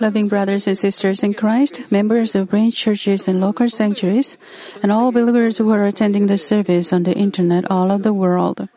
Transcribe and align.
Loving 0.00 0.28
brothers 0.28 0.66
and 0.66 0.76
sisters 0.76 1.22
in 1.22 1.34
Christ, 1.34 1.90
members 1.90 2.34
of 2.34 2.50
branch 2.50 2.76
churches 2.76 3.26
and 3.26 3.40
local 3.40 3.70
sanctuaries, 3.70 4.36
and 4.82 4.92
all 4.92 5.12
believers 5.12 5.58
who 5.58 5.70
are 5.70 5.86
attending 5.86 6.26
the 6.26 6.36
service 6.36 6.92
on 6.92 7.04
the 7.04 7.14
internet 7.14 7.70
all 7.70 7.90
over 7.90 8.02
the 8.02 8.12
world, 8.12 8.68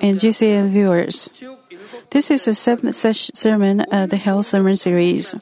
and 0.00 0.18
GCN 0.18 0.70
viewers. 0.70 1.30
This 2.10 2.30
is 2.30 2.44
the 2.44 2.54
seventh 2.54 2.94
sermon 2.94 3.80
of 3.80 4.10
the 4.10 4.16
Hell 4.16 4.42
Sermon 4.44 4.76
series. 4.76 5.34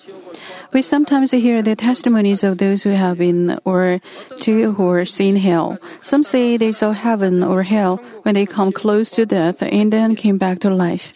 We 0.72 0.80
sometimes 0.80 1.32
hear 1.32 1.60
the 1.60 1.76
testimonies 1.76 2.42
of 2.42 2.56
those 2.56 2.82
who 2.82 2.90
have 2.96 3.18
been 3.18 3.58
or 3.66 4.00
to 4.40 4.72
who 4.72 4.88
are 4.88 5.04
seen 5.04 5.36
hell. 5.36 5.76
Some 6.00 6.22
say 6.22 6.56
they 6.56 6.72
saw 6.72 6.92
heaven 6.92 7.44
or 7.44 7.62
hell 7.62 7.96
when 8.22 8.34
they 8.34 8.46
come 8.46 8.72
close 8.72 9.10
to 9.12 9.26
death 9.26 9.60
and 9.60 9.92
then 9.92 10.16
came 10.16 10.38
back 10.38 10.60
to 10.60 10.70
life. 10.70 11.12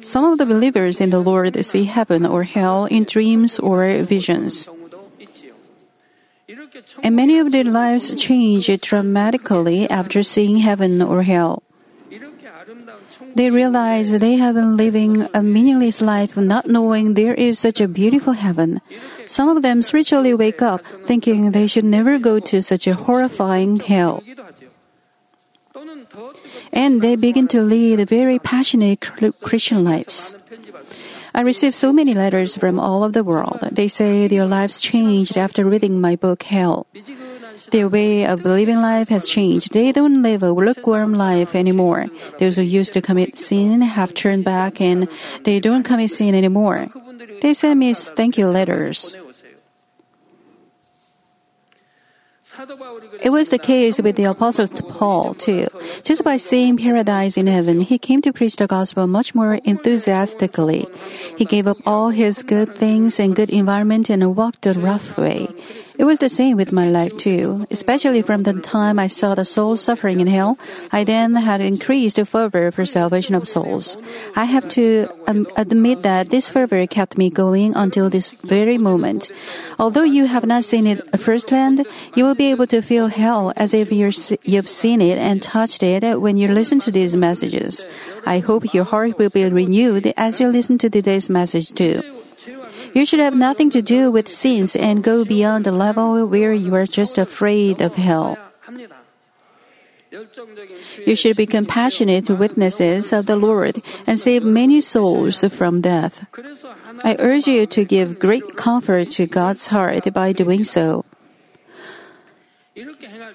Some 0.00 0.24
of 0.24 0.38
the 0.38 0.46
believers 0.46 1.00
in 1.00 1.10
the 1.10 1.20
Lord 1.20 1.64
see 1.64 1.84
heaven 1.84 2.24
or 2.24 2.44
hell 2.44 2.86
in 2.86 3.04
dreams 3.04 3.58
or 3.58 4.02
visions. 4.02 4.68
And 7.02 7.16
many 7.16 7.38
of 7.38 7.52
their 7.52 7.64
lives 7.64 8.14
change 8.14 8.70
dramatically 8.80 9.88
after 9.88 10.22
seeing 10.22 10.58
heaven 10.58 11.02
or 11.02 11.22
hell. 11.22 11.62
They 13.34 13.50
realize 13.50 14.10
they 14.10 14.36
have 14.36 14.54
been 14.54 14.76
living 14.76 15.26
a 15.32 15.42
meaningless 15.42 16.00
life 16.00 16.36
not 16.36 16.66
knowing 16.66 17.14
there 17.14 17.34
is 17.34 17.58
such 17.58 17.80
a 17.80 17.88
beautiful 17.88 18.34
heaven. 18.34 18.80
Some 19.26 19.48
of 19.48 19.62
them 19.62 19.82
spiritually 19.82 20.34
wake 20.34 20.60
up 20.60 20.84
thinking 21.06 21.50
they 21.50 21.66
should 21.66 21.84
never 21.84 22.18
go 22.18 22.38
to 22.40 22.62
such 22.62 22.86
a 22.86 22.94
horrifying 22.94 23.76
hell. 23.80 24.22
And 26.72 27.02
they 27.02 27.16
begin 27.16 27.48
to 27.48 27.62
lead 27.62 28.08
very 28.08 28.38
passionate 28.38 29.00
Christian 29.40 29.84
lives. 29.84 30.34
I 31.34 31.40
receive 31.40 31.74
so 31.74 31.92
many 31.92 32.12
letters 32.12 32.56
from 32.56 32.78
all 32.78 33.02
over 33.02 33.12
the 33.12 33.24
world. 33.24 33.60
They 33.72 33.88
say 33.88 34.28
their 34.28 34.44
lives 34.44 34.80
changed 34.80 35.36
after 35.36 35.64
reading 35.64 36.00
my 36.00 36.16
book 36.16 36.42
Hell. 36.42 36.86
Their 37.70 37.88
way 37.88 38.26
of 38.26 38.44
living 38.44 38.82
life 38.82 39.08
has 39.08 39.28
changed. 39.28 39.72
They 39.72 39.92
don't 39.92 40.22
live 40.22 40.42
a 40.42 40.52
lukewarm 40.52 41.14
life 41.14 41.54
anymore. 41.54 42.06
Those 42.38 42.56
who 42.56 42.62
used 42.62 42.92
to 42.94 43.00
commit 43.00 43.38
sin 43.38 43.80
have 43.80 44.12
turned 44.12 44.44
back 44.44 44.80
and 44.80 45.08
they 45.44 45.58
don't 45.58 45.82
commit 45.82 46.10
sin 46.10 46.34
anymore. 46.34 46.88
They 47.40 47.54
send 47.54 47.80
me 47.80 47.94
thank 47.94 48.36
you 48.36 48.48
letters. 48.48 49.16
It 53.22 53.30
was 53.30 53.48
the 53.48 53.58
case 53.58 54.00
with 54.00 54.16
the 54.16 54.24
Apostle 54.24 54.68
Paul, 54.68 55.34
too. 55.34 55.68
Just 56.02 56.22
by 56.22 56.36
seeing 56.36 56.76
paradise 56.76 57.36
in 57.36 57.46
heaven, 57.46 57.80
he 57.80 57.98
came 57.98 58.20
to 58.22 58.32
preach 58.32 58.56
the 58.56 58.66
gospel 58.66 59.06
much 59.06 59.34
more 59.34 59.54
enthusiastically. 59.64 60.86
He 61.36 61.44
gave 61.44 61.66
up 61.66 61.78
all 61.86 62.10
his 62.10 62.42
good 62.42 62.74
things 62.76 63.18
and 63.18 63.34
good 63.34 63.50
environment 63.50 64.10
and 64.10 64.36
walked 64.36 64.62
the 64.62 64.74
rough 64.74 65.16
way. 65.16 65.48
It 66.02 66.04
was 66.04 66.18
the 66.18 66.28
same 66.28 66.56
with 66.56 66.72
my 66.72 66.88
life 66.90 67.16
too. 67.16 67.64
Especially 67.70 68.22
from 68.22 68.42
the 68.42 68.54
time 68.54 68.98
I 68.98 69.06
saw 69.06 69.36
the 69.36 69.44
souls 69.44 69.80
suffering 69.80 70.18
in 70.18 70.26
hell, 70.26 70.58
I 70.90 71.04
then 71.04 71.36
had 71.36 71.60
increased 71.60 72.18
fervor 72.26 72.72
for 72.72 72.84
salvation 72.84 73.36
of 73.36 73.46
souls. 73.46 73.96
I 74.34 74.46
have 74.46 74.68
to 74.70 75.06
um, 75.28 75.46
admit 75.54 76.02
that 76.02 76.30
this 76.30 76.48
fervor 76.48 76.88
kept 76.88 77.16
me 77.16 77.30
going 77.30 77.76
until 77.76 78.10
this 78.10 78.34
very 78.42 78.78
moment. 78.78 79.30
Although 79.78 80.02
you 80.02 80.26
have 80.26 80.44
not 80.44 80.64
seen 80.64 80.88
it 80.88 81.20
firsthand, 81.20 81.86
you 82.16 82.24
will 82.24 82.34
be 82.34 82.50
able 82.50 82.66
to 82.66 82.82
feel 82.82 83.06
hell 83.06 83.52
as 83.54 83.72
if 83.72 83.92
you've 83.92 84.68
seen 84.68 85.00
it 85.00 85.18
and 85.18 85.40
touched 85.40 85.84
it 85.84 86.20
when 86.20 86.36
you 86.36 86.48
listen 86.48 86.80
to 86.80 86.90
these 86.90 87.14
messages. 87.14 87.84
I 88.26 88.40
hope 88.40 88.74
your 88.74 88.82
heart 88.82 89.18
will 89.18 89.30
be 89.30 89.44
renewed 89.44 90.12
as 90.16 90.40
you 90.40 90.48
listen 90.48 90.78
to 90.78 90.90
today's 90.90 91.30
message 91.30 91.70
too. 91.70 92.21
You 92.94 93.04
should 93.04 93.20
have 93.20 93.34
nothing 93.34 93.70
to 93.70 93.82
do 93.82 94.10
with 94.10 94.28
sins 94.28 94.76
and 94.76 95.02
go 95.02 95.24
beyond 95.24 95.64
the 95.64 95.72
level 95.72 96.26
where 96.26 96.52
you 96.52 96.74
are 96.74 96.86
just 96.86 97.16
afraid 97.16 97.80
of 97.80 97.96
hell. 97.96 98.36
You 101.06 101.16
should 101.16 101.36
be 101.36 101.46
compassionate 101.46 102.28
witnesses 102.28 103.12
of 103.12 103.24
the 103.24 103.36
Lord 103.36 103.80
and 104.06 104.20
save 104.20 104.44
many 104.44 104.80
souls 104.80 105.42
from 105.44 105.80
death. 105.80 106.26
I 107.02 107.16
urge 107.18 107.46
you 107.46 107.64
to 107.66 107.84
give 107.84 108.18
great 108.18 108.56
comfort 108.56 109.10
to 109.16 109.26
God's 109.26 109.68
heart 109.68 110.12
by 110.12 110.32
doing 110.32 110.64
so. 110.64 111.06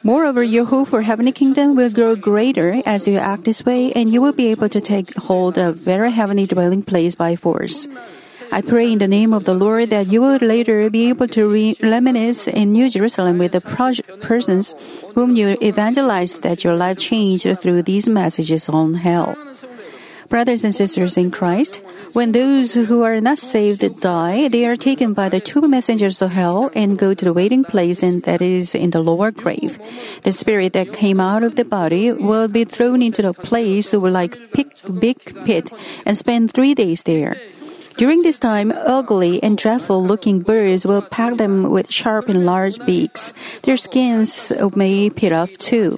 Moreover, 0.04 0.44
your 0.44 0.66
hope 0.66 0.90
for 0.90 1.02
heavenly 1.02 1.32
kingdom 1.32 1.76
will 1.76 1.90
grow 1.90 2.16
greater 2.16 2.82
as 2.86 3.08
you 3.08 3.18
act 3.18 3.46
this 3.46 3.66
way, 3.66 3.92
and 3.94 4.14
you 4.14 4.22
will 4.22 4.34
be 4.34 4.48
able 4.48 4.70
to 4.70 4.82
take 4.82 5.14
hold 5.16 5.58
of 5.58 5.78
very 5.78 6.12
heavenly 6.12 6.46
dwelling 6.46 6.82
place 6.82 7.16
by 7.16 7.36
force. 7.36 7.88
I 8.52 8.62
pray 8.62 8.92
in 8.92 9.00
the 9.00 9.08
name 9.08 9.34
of 9.34 9.44
the 9.44 9.54
Lord 9.54 9.90
that 9.90 10.08
you 10.08 10.22
will 10.22 10.38
later 10.38 10.90
be 10.90 11.10
able 11.10 11.28
to 11.30 11.48
re- 11.48 11.78
reminisce 11.82 12.48
in 12.48 12.72
New 12.72 12.90
Jerusalem 12.90 13.38
with 13.38 13.52
the 13.52 13.62
persons 13.62 14.76
whom 15.16 15.36
you 15.36 15.58
evangelized 15.62 16.44
that 16.44 16.64
your 16.64 16.76
life 16.76 16.98
changed 16.98 17.48
through 17.60 17.84
these 17.84 18.08
messages 18.08 18.70
on 18.70 18.96
hell. 18.96 19.36
Brothers 20.30 20.66
and 20.66 20.76
sisters 20.76 21.16
in 21.16 21.32
Christ, 21.32 21.80
when 22.12 22.34
those 22.34 22.74
who 22.74 23.04
are 23.04 23.22
not 23.22 23.40
saved 23.40 23.84
die, 24.02 24.50
they 24.50 24.66
are 24.66 24.76
taken 24.76 25.14
by 25.14 25.30
the 25.30 25.40
two 25.40 25.62
messengers 25.62 26.22
of 26.22 26.32
hell 26.32 26.70
and 26.76 26.98
go 26.98 27.14
to 27.14 27.24
the 27.24 27.32
waiting 27.32 27.64
place 27.64 28.04
and 28.04 28.24
that 28.24 28.42
is 28.42 28.76
in 28.76 28.92
the 28.92 29.00
lower 29.00 29.32
grave. 29.32 29.80
The 30.24 30.34
spirit 30.34 30.74
that 30.74 30.92
came 30.92 31.22
out 31.22 31.44
of 31.44 31.56
the 31.56 31.64
body 31.64 32.12
will 32.12 32.50
be 32.50 32.66
thrown 32.66 33.02
into 33.02 33.22
the 33.22 33.34
place 33.34 33.94
like 33.94 34.38
big, 34.52 34.68
big 35.00 35.18
pit 35.46 35.72
and 36.06 36.18
spend 36.18 36.52
three 36.52 36.74
days 36.74 37.04
there. 37.04 37.40
During 37.98 38.22
this 38.22 38.38
time, 38.38 38.72
ugly 38.72 39.42
and 39.42 39.58
dreadful 39.58 40.04
looking 40.04 40.42
birds 40.42 40.86
will 40.86 41.02
pack 41.02 41.38
them 41.38 41.72
with 41.72 41.92
sharp 41.92 42.30
and 42.30 42.46
large 42.46 42.78
beaks. 42.86 43.34
Their 43.64 43.78
skins 43.78 44.54
may 44.76 45.10
peel 45.10 45.34
off 45.34 45.58
too. 45.58 45.98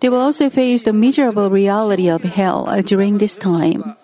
They 0.00 0.08
will 0.08 0.20
also 0.20 0.50
face 0.50 0.82
the 0.84 0.92
miserable 0.92 1.50
reality 1.50 2.08
of 2.08 2.22
hell 2.22 2.68
during 2.82 3.18
this 3.18 3.36
time. 3.36 3.96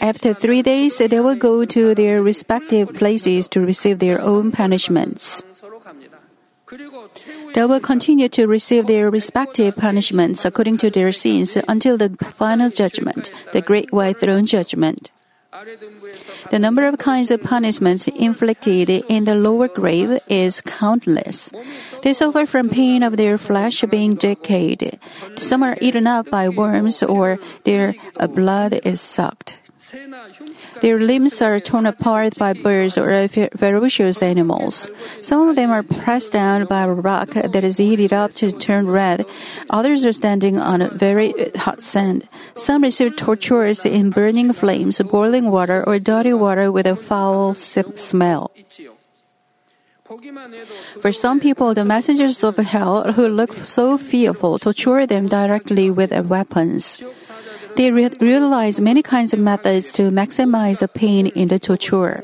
After 0.00 0.34
three 0.34 0.62
days, 0.62 0.98
they 0.98 1.18
will 1.18 1.34
go 1.34 1.64
to 1.64 1.94
their 1.94 2.22
respective 2.22 2.94
places 2.94 3.48
to 3.48 3.60
receive 3.60 3.98
their 3.98 4.20
own 4.20 4.52
punishments. 4.52 5.42
They 7.56 7.64
will 7.64 7.80
continue 7.80 8.28
to 8.36 8.44
receive 8.44 8.84
their 8.86 9.08
respective 9.08 9.76
punishments 9.76 10.44
according 10.44 10.76
to 10.84 10.90
their 10.90 11.10
sins 11.10 11.56
until 11.66 11.96
the 11.96 12.10
final 12.36 12.68
judgment, 12.68 13.30
the 13.54 13.62
great 13.62 13.90
white 13.94 14.20
throne 14.20 14.44
judgment. 14.44 15.10
The 16.50 16.58
number 16.58 16.86
of 16.86 16.98
kinds 16.98 17.30
of 17.30 17.42
punishments 17.42 18.08
inflicted 18.08 18.90
in 18.90 19.24
the 19.24 19.34
lower 19.34 19.68
grave 19.68 20.20
is 20.28 20.60
countless. 20.60 21.50
They 22.02 22.12
suffer 22.12 22.44
from 22.44 22.68
pain 22.68 23.02
of 23.02 23.16
their 23.16 23.38
flesh 23.38 23.80
being 23.88 24.16
decayed. 24.16 25.00
Some 25.38 25.62
are 25.62 25.78
eaten 25.80 26.06
up 26.06 26.28
by 26.28 26.50
worms 26.50 27.02
or 27.02 27.38
their 27.64 27.94
blood 28.34 28.84
is 28.84 29.00
sucked. 29.00 29.56
Their 30.80 31.00
limbs 31.00 31.40
are 31.40 31.58
torn 31.60 31.86
apart 31.86 32.36
by 32.38 32.52
birds 32.52 32.98
or 32.98 33.28
ferocious 33.28 34.22
animals. 34.22 34.90
Some 35.22 35.48
of 35.48 35.56
them 35.56 35.70
are 35.70 35.82
pressed 35.82 36.32
down 36.32 36.66
by 36.66 36.82
a 36.82 36.92
rock 36.92 37.30
that 37.30 37.64
is 37.64 37.78
heated 37.78 38.12
up 38.12 38.34
to 38.34 38.52
turn 38.52 38.86
red. 38.86 39.24
Others 39.70 40.04
are 40.04 40.12
standing 40.12 40.58
on 40.58 40.88
very 40.98 41.32
uh, 41.34 41.58
hot 41.58 41.82
sand. 41.82 42.28
Some 42.54 42.82
receive 42.82 43.16
tortures 43.16 43.84
in 43.84 44.10
burning 44.10 44.52
flames, 44.52 45.00
boiling 45.00 45.50
water, 45.50 45.82
or 45.86 45.98
dirty 45.98 46.32
water 46.32 46.70
with 46.70 46.86
a 46.86 46.96
foul 46.96 47.54
smell. 47.54 48.52
For 51.00 51.10
some 51.10 51.40
people, 51.40 51.74
the 51.74 51.84
messengers 51.84 52.44
of 52.44 52.56
hell 52.56 53.12
who 53.12 53.26
look 53.26 53.54
so 53.54 53.98
fearful 53.98 54.58
torture 54.58 55.06
them 55.06 55.26
directly 55.26 55.90
with 55.90 56.12
weapons. 56.26 57.02
They 57.76 57.90
re- 57.92 58.10
realize 58.20 58.80
many 58.80 59.02
kinds 59.02 59.32
of 59.32 59.40
methods 59.40 59.92
to 59.94 60.10
maximize 60.10 60.80
the 60.80 60.88
pain 60.88 61.26
in 61.28 61.48
the 61.48 61.58
torture. 61.58 62.22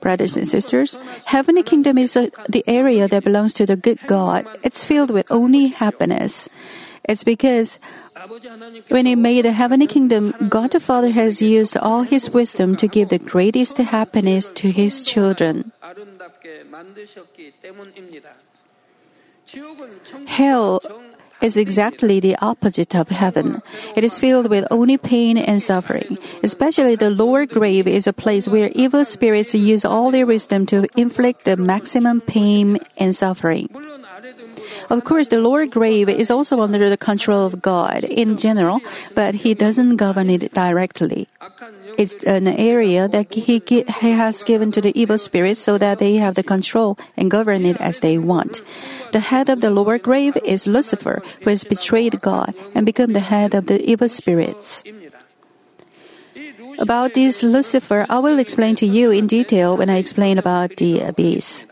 Brothers 0.00 0.36
and 0.36 0.46
sisters, 0.46 0.98
heavenly 1.24 1.62
kingdom 1.62 1.98
is 1.98 2.16
a, 2.16 2.30
the 2.48 2.62
area 2.66 3.08
that 3.08 3.24
belongs 3.24 3.54
to 3.54 3.66
the 3.66 3.76
good 3.76 3.98
God. 4.06 4.46
It's 4.62 4.84
filled 4.84 5.10
with 5.10 5.30
only 5.30 5.68
happiness. 5.68 6.48
It's 7.08 7.24
because 7.24 7.80
when 8.88 9.06
He 9.06 9.16
made 9.16 9.44
the 9.44 9.52
heavenly 9.52 9.86
kingdom, 9.86 10.34
God 10.48 10.72
the 10.72 10.80
Father 10.80 11.10
has 11.10 11.42
used 11.42 11.76
all 11.76 12.02
His 12.02 12.30
wisdom 12.30 12.76
to 12.76 12.88
give 12.88 13.08
the 13.08 13.18
greatest 13.18 13.78
happiness 13.78 14.50
to 14.56 14.70
His 14.70 15.04
children. 15.04 15.72
Hell 20.26 20.80
is 21.44 21.58
exactly 21.58 22.20
the 22.20 22.36
opposite 22.40 22.96
of 22.96 23.10
heaven. 23.10 23.60
It 23.94 24.02
is 24.02 24.18
filled 24.18 24.48
with 24.48 24.64
only 24.70 24.96
pain 24.96 25.36
and 25.36 25.62
suffering. 25.62 26.16
Especially 26.42 26.96
the 26.96 27.10
lower 27.10 27.44
grave 27.44 27.86
is 27.86 28.06
a 28.06 28.14
place 28.14 28.48
where 28.48 28.72
evil 28.74 29.04
spirits 29.04 29.54
use 29.54 29.84
all 29.84 30.10
their 30.10 30.24
wisdom 30.24 30.64
to 30.66 30.88
inflict 30.96 31.44
the 31.44 31.58
maximum 31.58 32.22
pain 32.22 32.78
and 32.96 33.14
suffering. 33.14 33.68
Of 34.90 35.04
course, 35.04 35.28
the 35.28 35.38
lower 35.38 35.66
grave 35.66 36.08
is 36.08 36.30
also 36.30 36.60
under 36.60 36.88
the 36.88 36.96
control 36.96 37.44
of 37.44 37.62
God 37.62 38.04
in 38.04 38.36
general, 38.36 38.80
but 39.14 39.34
He 39.34 39.54
doesn't 39.54 39.96
govern 39.96 40.30
it 40.30 40.52
directly. 40.52 41.28
It's 41.96 42.22
an 42.24 42.48
area 42.48 43.08
that 43.08 43.32
he, 43.32 43.62
he 43.66 44.10
has 44.10 44.44
given 44.44 44.72
to 44.72 44.80
the 44.80 44.92
evil 44.98 45.18
spirits 45.18 45.60
so 45.60 45.78
that 45.78 45.98
they 45.98 46.16
have 46.16 46.34
the 46.34 46.42
control 46.42 46.98
and 47.16 47.30
govern 47.30 47.64
it 47.64 47.80
as 47.80 48.00
they 48.00 48.18
want. 48.18 48.62
The 49.12 49.20
head 49.20 49.48
of 49.48 49.60
the 49.60 49.70
lower 49.70 49.98
grave 49.98 50.36
is 50.44 50.66
Lucifer, 50.66 51.22
who 51.42 51.50
has 51.50 51.64
betrayed 51.64 52.20
God 52.20 52.54
and 52.74 52.84
become 52.84 53.12
the 53.12 53.20
head 53.20 53.54
of 53.54 53.66
the 53.66 53.80
evil 53.82 54.08
spirits. 54.08 54.82
About 56.78 57.14
this 57.14 57.42
Lucifer, 57.42 58.06
I 58.10 58.18
will 58.18 58.38
explain 58.38 58.74
to 58.76 58.86
you 58.86 59.10
in 59.10 59.26
detail 59.26 59.76
when 59.76 59.88
I 59.88 59.98
explain 59.98 60.38
about 60.38 60.76
the 60.76 61.00
abyss. 61.00 61.64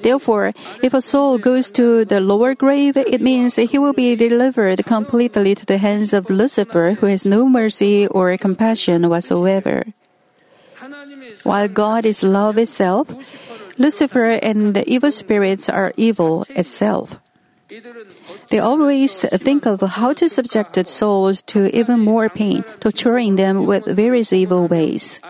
Therefore, 0.00 0.52
if 0.82 0.94
a 0.94 1.00
soul 1.00 1.38
goes 1.38 1.70
to 1.72 2.04
the 2.04 2.20
lower 2.20 2.54
grave, 2.54 2.96
it 2.96 3.20
means 3.20 3.56
he 3.56 3.78
will 3.78 3.92
be 3.92 4.14
delivered 4.16 4.84
completely 4.86 5.54
to 5.54 5.66
the 5.66 5.78
hands 5.78 6.12
of 6.12 6.30
Lucifer, 6.30 6.96
who 7.00 7.06
has 7.06 7.24
no 7.24 7.46
mercy 7.46 8.06
or 8.06 8.36
compassion 8.36 9.08
whatsoever. 9.08 9.84
While 11.42 11.68
God 11.68 12.04
is 12.04 12.22
love 12.22 12.58
itself, 12.58 13.08
Lucifer 13.78 14.38
and 14.42 14.74
the 14.74 14.88
evil 14.88 15.12
spirits 15.12 15.68
are 15.68 15.92
evil 15.96 16.44
itself. 16.50 17.18
They 18.48 18.60
always 18.60 19.22
think 19.22 19.66
of 19.66 19.80
how 19.80 20.12
to 20.14 20.28
subject 20.28 20.78
souls 20.86 21.42
to 21.50 21.66
even 21.76 22.00
more 22.00 22.28
pain, 22.28 22.62
torturing 22.78 23.34
them 23.34 23.66
with 23.66 23.84
various 23.86 24.32
evil 24.32 24.68
ways. 24.68 25.20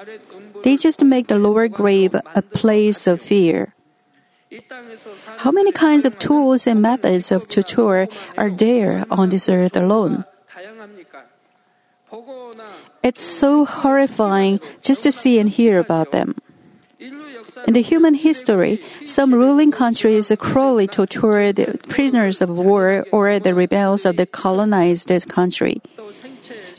They 0.62 0.76
just 0.76 1.02
make 1.02 1.28
the 1.28 1.38
lower 1.38 1.68
grave 1.68 2.14
a 2.34 2.42
place 2.42 3.06
of 3.06 3.22
fear. 3.22 3.75
How 5.38 5.50
many 5.50 5.72
kinds 5.72 6.04
of 6.04 6.18
tools 6.18 6.66
and 6.66 6.80
methods 6.80 7.32
of 7.32 7.48
torture 7.48 8.06
are 8.36 8.50
there 8.50 9.04
on 9.10 9.30
this 9.30 9.48
earth 9.48 9.76
alone? 9.76 10.24
It's 13.02 13.24
so 13.24 13.64
horrifying 13.64 14.60
just 14.82 15.02
to 15.02 15.12
see 15.12 15.38
and 15.38 15.48
hear 15.48 15.80
about 15.80 16.12
them. 16.12 16.36
In 17.66 17.72
the 17.74 17.82
human 17.82 18.14
history, 18.14 18.80
some 19.04 19.34
ruling 19.34 19.72
countries 19.72 20.30
cruelly 20.38 20.86
tortured 20.86 21.58
prisoners 21.88 22.40
of 22.40 22.50
war 22.50 23.04
or 23.10 23.38
the 23.38 23.54
rebels 23.54 24.04
of 24.04 24.16
the 24.16 24.26
colonized 24.26 25.10
country. 25.28 25.82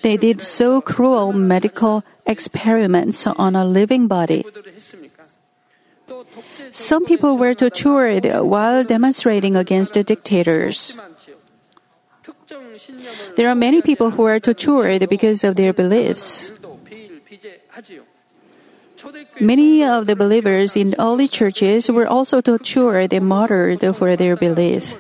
They 0.02 0.16
did 0.16 0.42
so 0.42 0.80
cruel 0.80 1.34
medical 1.34 2.04
experiments 2.25 3.28
on 3.28 3.56
a 3.56 3.66
living 3.66 4.08
body. 4.08 4.46
Some 6.71 7.06
people 7.06 7.38
were 7.38 7.54
tortured 7.54 8.25
while 8.25 8.83
demonstrating 8.83 9.56
against 9.56 9.94
the 9.94 10.04
dictators. 10.04 10.98
There 13.36 13.50
are 13.50 13.56
many 13.56 13.81
people 13.81 14.12
who 14.12 14.24
are 14.25 14.39
tortured 14.39 15.09
because 15.09 15.44
of 15.44 15.56
their 15.56 15.74
beliefs. 15.74 16.51
Many 19.39 19.83
of 19.83 20.07
the 20.07 20.15
believers 20.15 20.75
in 20.75 20.95
early 20.98 21.27
churches 21.27 21.89
were 21.89 22.07
also 22.07 22.42
tortured 22.42 23.13
and 23.13 23.27
martyred 23.27 23.83
for 23.95 24.15
their 24.15 24.36
belief. 24.36 24.98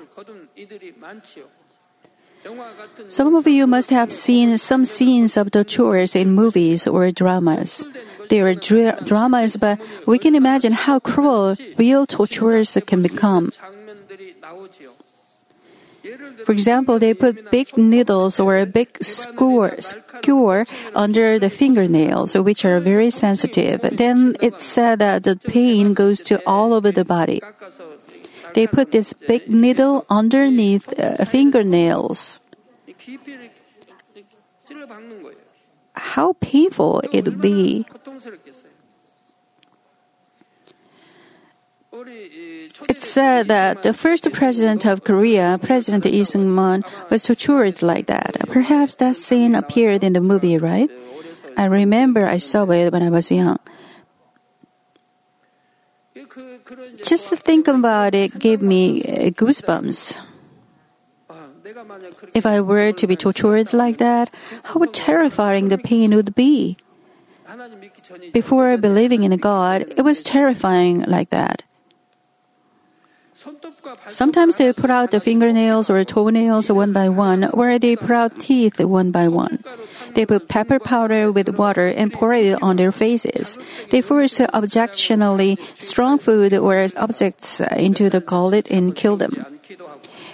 Some 3.07 3.35
of 3.35 3.47
you 3.47 3.67
must 3.67 3.89
have 3.89 4.11
seen 4.11 4.57
some 4.57 4.85
scenes 4.85 5.37
of 5.37 5.51
tortures 5.51 6.15
in 6.15 6.31
movies 6.31 6.87
or 6.87 7.09
dramas. 7.11 7.87
They 8.29 8.41
are 8.41 8.53
dra- 8.53 8.99
dramas, 9.03 9.57
but 9.57 9.79
we 10.05 10.19
can 10.19 10.35
imagine 10.35 10.73
how 10.73 10.99
cruel 10.99 11.55
real 11.77 12.05
torturers 12.05 12.77
can 12.85 13.01
become. 13.01 13.51
For 16.45 16.51
example, 16.51 16.99
they 16.99 17.13
put 17.13 17.51
big 17.51 17.77
needles 17.77 18.39
or 18.39 18.57
a 18.57 18.65
big 18.65 18.97
skewer, 19.01 19.75
skewer 19.79 20.65
under 20.95 21.39
the 21.39 21.49
fingernails, 21.49 22.35
which 22.35 22.63
are 22.63 22.79
very 22.79 23.09
sensitive. 23.11 23.81
Then 23.81 24.35
it's 24.41 24.63
said 24.63 24.99
that 24.99 25.23
the 25.23 25.35
pain 25.35 25.93
goes 25.93 26.21
to 26.31 26.41
all 26.47 26.73
over 26.73 26.91
the 26.91 27.03
body. 27.03 27.41
They 28.53 28.67
put 28.67 28.91
this 28.91 29.13
big 29.13 29.49
needle 29.49 30.05
underneath 30.09 30.87
uh, 30.97 31.25
fingernails. 31.25 32.39
How 35.97 36.33
painful 36.39 37.01
it 37.11 37.25
would 37.25 37.41
be. 37.41 37.85
It 42.87 43.01
said 43.01 43.47
that 43.47 43.81
the 43.81 43.93
first 43.93 44.31
president 44.31 44.85
of 44.85 45.03
Korea, 45.03 45.57
President 45.59 46.05
Lee 46.05 46.23
Sung-man, 46.23 46.85
was 47.09 47.25
tortured 47.25 47.81
like 47.81 48.05
that. 48.05 48.37
Perhaps 48.47 48.95
that 49.01 49.15
scene 49.17 49.55
appeared 49.55 50.03
in 50.03 50.13
the 50.13 50.21
movie, 50.21 50.57
right? 50.57 50.91
I 51.57 51.65
remember 51.65 52.27
I 52.27 52.37
saw 52.37 52.69
it 52.69 52.93
when 52.93 53.01
I 53.01 53.09
was 53.09 53.31
young. 53.31 53.57
Just 57.01 57.29
to 57.29 57.35
think 57.35 57.67
about 57.67 58.13
it 58.13 58.37
gave 58.37 58.61
me 58.61 59.01
goosebumps. 59.33 60.19
If 62.33 62.45
I 62.45 62.61
were 62.61 62.91
to 62.91 63.07
be 63.07 63.15
tortured 63.15 63.73
like 63.73 63.97
that, 63.97 64.33
how 64.63 64.85
terrifying 64.91 65.69
the 65.69 65.77
pain 65.77 66.15
would 66.15 66.35
be. 66.35 66.77
Before 68.33 68.77
believing 68.77 69.23
in 69.23 69.35
God, 69.37 69.85
it 69.95 70.03
was 70.03 70.21
terrifying 70.21 71.01
like 71.07 71.29
that. 71.29 71.63
Sometimes 74.09 74.55
they 74.55 74.73
put 74.73 74.89
out 74.89 75.11
the 75.11 75.19
fingernails 75.19 75.89
or 75.89 76.03
toenails 76.03 76.69
one 76.71 76.91
by 76.91 77.07
one, 77.07 77.45
or 77.45 77.79
they 77.79 77.95
put 77.95 78.11
out 78.11 78.39
teeth 78.39 78.79
one 78.79 79.11
by 79.11 79.27
one. 79.27 79.63
They 80.15 80.25
put 80.25 80.47
pepper 80.47 80.79
powder 80.79 81.31
with 81.31 81.49
water 81.55 81.87
and 81.87 82.11
pour 82.11 82.33
it 82.33 82.61
on 82.61 82.75
their 82.75 82.91
faces. 82.91 83.57
They 83.89 84.01
force 84.01 84.41
objectionably 84.53 85.57
strong 85.75 86.19
food 86.19 86.53
or 86.53 86.87
objects 86.97 87.61
into 87.61 88.09
the 88.09 88.21
gullet 88.21 88.69
and 88.71 88.95
kill 88.95 89.17
them. 89.17 89.56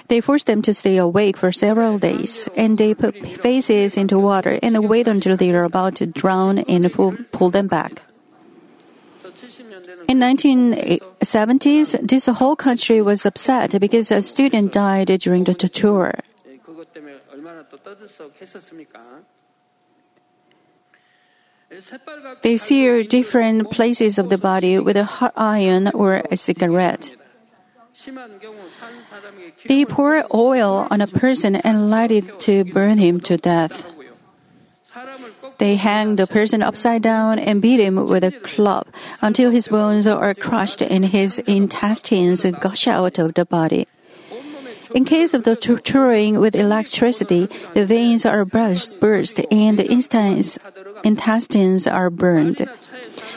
They 0.08 0.22
force 0.22 0.44
them 0.44 0.62
to 0.64 0.74
stay 0.74 0.98
awake 0.98 1.38
for 1.38 1.52
several 1.52 1.98
days, 1.98 2.50
and 2.56 2.78
they 2.78 2.94
put 2.94 3.16
faces 3.38 3.98
into 3.98 4.20
water 4.20 4.60
and 4.62 4.88
wait 4.90 5.08
until 5.08 5.38
they 5.38 5.52
are 5.52 5.64
about 5.64 5.96
to 5.96 6.06
drown 6.06 6.60
and 6.60 6.92
pull, 6.92 7.16
pull 7.32 7.50
them 7.50 7.68
back. 7.68 8.04
In 10.08 10.20
1970s, 10.20 12.08
this 12.08 12.26
whole 12.28 12.56
country 12.56 13.02
was 13.02 13.26
upset 13.26 13.80
because 13.80 14.12
a 14.12 14.22
student 14.22 14.74
died 14.74 15.08
during 15.20 15.44
the 15.46 15.54
tour. 15.54 16.14
They 22.44 22.58
sear 22.58 23.04
different 23.04 23.72
places 23.72 24.20
of 24.20 24.30
the 24.30 24.38
body 24.38 24.78
with 24.78 24.98
a 24.98 25.06
hot 25.06 25.34
iron 25.36 25.90
or 25.94 26.22
a 26.30 26.38
cigarette. 26.38 27.16
They 29.66 29.86
pour 29.86 30.24
oil 30.34 30.88
on 30.92 31.02
a 31.02 31.08
person 31.08 31.56
and 31.56 31.90
light 31.90 32.12
it 32.12 32.40
to 32.42 32.64
burn 32.66 32.98
him 32.98 33.20
to 33.22 33.38
death. 33.38 33.94
They 35.58 35.76
hang 35.76 36.18
the 36.18 36.28
person 36.28 36.62
upside 36.62 37.02
down 37.02 37.40
and 37.40 37.62
beat 37.62 37.80
him 37.80 38.08
with 38.08 38.24
a 38.24 38.32
club 38.32 38.88
until 39.22 39.52
his 39.52 39.68
bones 39.68 40.06
are 40.08 40.34
crushed 40.34 40.82
and 40.82 41.06
his 41.06 41.40
intestines 41.40 42.46
gush 42.60 42.88
out 42.88 43.18
of 43.18 43.34
the 43.34 43.46
body. 43.46 43.88
In 44.94 45.06
case 45.06 45.34
of 45.34 45.44
the 45.44 45.56
torturing 45.56 46.40
with 46.40 46.56
electricity, 46.56 47.50
the 47.74 47.86
veins 47.86 48.26
are 48.26 48.46
burst, 48.46 49.00
burst 49.00 49.42
and 49.50 49.80
the 49.80 49.92
intestines, 49.92 50.60
intestines 51.04 51.88
are 51.88 52.12
burned. 52.12 52.70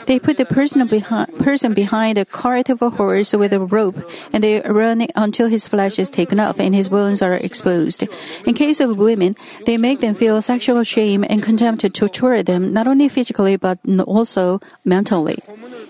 They 0.07 0.19
put 0.19 0.37
the 0.37 0.45
person 0.45 0.87
behind, 0.87 1.37
person 1.37 1.73
behind 1.73 2.17
a 2.17 2.23
cart 2.23 2.69
of 2.69 2.81
a 2.81 2.89
horse 2.89 3.33
with 3.33 3.51
a 3.51 3.59
rope, 3.59 3.99
and 4.31 4.41
they 4.41 4.61
run 4.61 5.05
until 5.15 5.47
his 5.47 5.67
flesh 5.67 5.99
is 5.99 6.09
taken 6.09 6.39
off 6.39 6.59
and 6.59 6.73
his 6.73 6.87
bones 6.87 7.21
are 7.21 7.35
exposed. 7.35 8.07
In 8.45 8.53
case 8.53 8.79
of 8.79 8.97
women, 8.97 9.35
they 9.65 9.75
make 9.75 9.99
them 9.99 10.15
feel 10.15 10.41
sexual 10.41 10.83
shame 10.83 11.25
and 11.27 11.43
contempt 11.43 11.81
to 11.81 11.89
torture 11.89 12.41
them, 12.41 12.71
not 12.71 12.87
only 12.87 13.09
physically 13.09 13.57
but 13.57 13.79
also 14.07 14.61
mentally. 14.85 15.39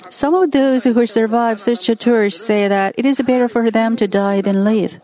Some 0.10 0.34
of 0.34 0.52
those 0.52 0.84
who 0.84 0.98
survive 1.06 1.62
such 1.62 1.86
torture 1.86 2.30
say 2.30 2.68
that 2.68 2.96
it 2.98 3.06
is 3.06 3.22
better 3.22 3.48
for 3.48 3.70
them 3.70 3.96
to 3.98 4.08
die 4.08 4.42
than 4.42 4.64
live. 4.64 5.00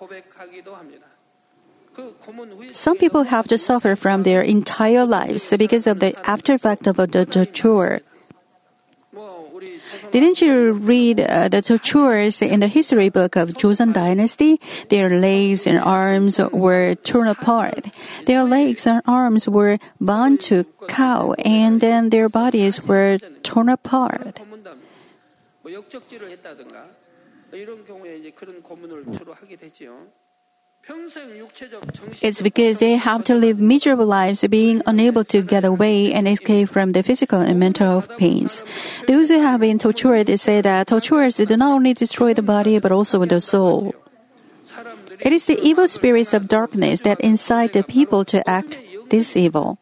Some 2.72 2.98
people 2.98 3.24
have 3.30 3.48
to 3.48 3.60
suffer 3.60 3.96
from 3.96 4.24
their 4.24 4.42
entire 4.42 5.06
lives 5.06 5.54
because 5.56 5.86
of 5.86 6.00
the 6.00 6.18
after 6.28 6.56
effect 6.56 6.88
of 6.88 6.98
the 6.98 7.26
torture. 7.30 8.02
Didn't 10.14 10.46
you 10.46 10.74
read 10.74 11.22
uh, 11.22 11.50
the 11.50 11.64
torturers 11.64 12.40
in 12.44 12.60
the 12.60 12.68
history 12.68 13.10
book 13.10 13.36
of 13.36 13.50
Joseon 13.58 13.94
Dynasty? 13.94 14.62
Their 14.90 15.10
legs 15.20 15.66
and 15.66 15.80
arms 15.80 16.38
were 16.38 16.94
torn 17.02 17.28
apart. 17.28 17.90
Their 18.28 18.44
legs 18.44 18.86
and 18.86 19.02
arms 19.08 19.50
were 19.50 19.80
bound 20.00 20.40
to 20.42 20.70
cow, 20.88 21.34
and 21.42 21.82
then 21.82 22.12
their 22.14 22.30
bodies 22.30 22.86
were 22.86 23.18
torn 23.42 23.70
apart. 23.70 24.38
It's 32.22 32.42
because 32.42 32.80
they 32.80 32.96
have 32.96 33.24
to 33.26 33.36
live 33.36 33.60
miserable 33.60 34.06
lives, 34.06 34.46
being 34.48 34.82
unable 34.86 35.24
to 35.26 35.42
get 35.42 35.64
away 35.64 36.12
and 36.12 36.28
escape 36.28 36.70
from 36.70 36.92
the 36.92 37.04
physical 37.04 37.40
and 37.40 37.58
mental 37.58 38.02
pains. 38.18 38.64
Those 39.08 39.30
who 39.30 39.40
have 39.40 39.62
been 39.62 39.80
tortured 39.80 40.28
say 40.40 40.60
that 40.62 40.88
torturers 40.88 41.38
do 41.38 41.56
not 41.56 41.72
only 41.72 41.94
destroy 41.94 42.34
the 42.34 42.42
body 42.42 42.80
but 42.80 42.92
also 42.92 43.24
the 43.26 43.40
soul. 43.40 43.96
It 45.22 45.32
is 45.32 45.46
the 45.46 45.60
evil 45.62 45.88
spirits 45.88 46.34
of 46.34 46.50
darkness 46.50 47.02
that 47.02 47.22
incite 47.22 47.72
the 47.74 47.84
people 47.84 48.26
to 48.26 48.48
act 48.50 48.78
this 49.10 49.38
evil. 49.38 49.78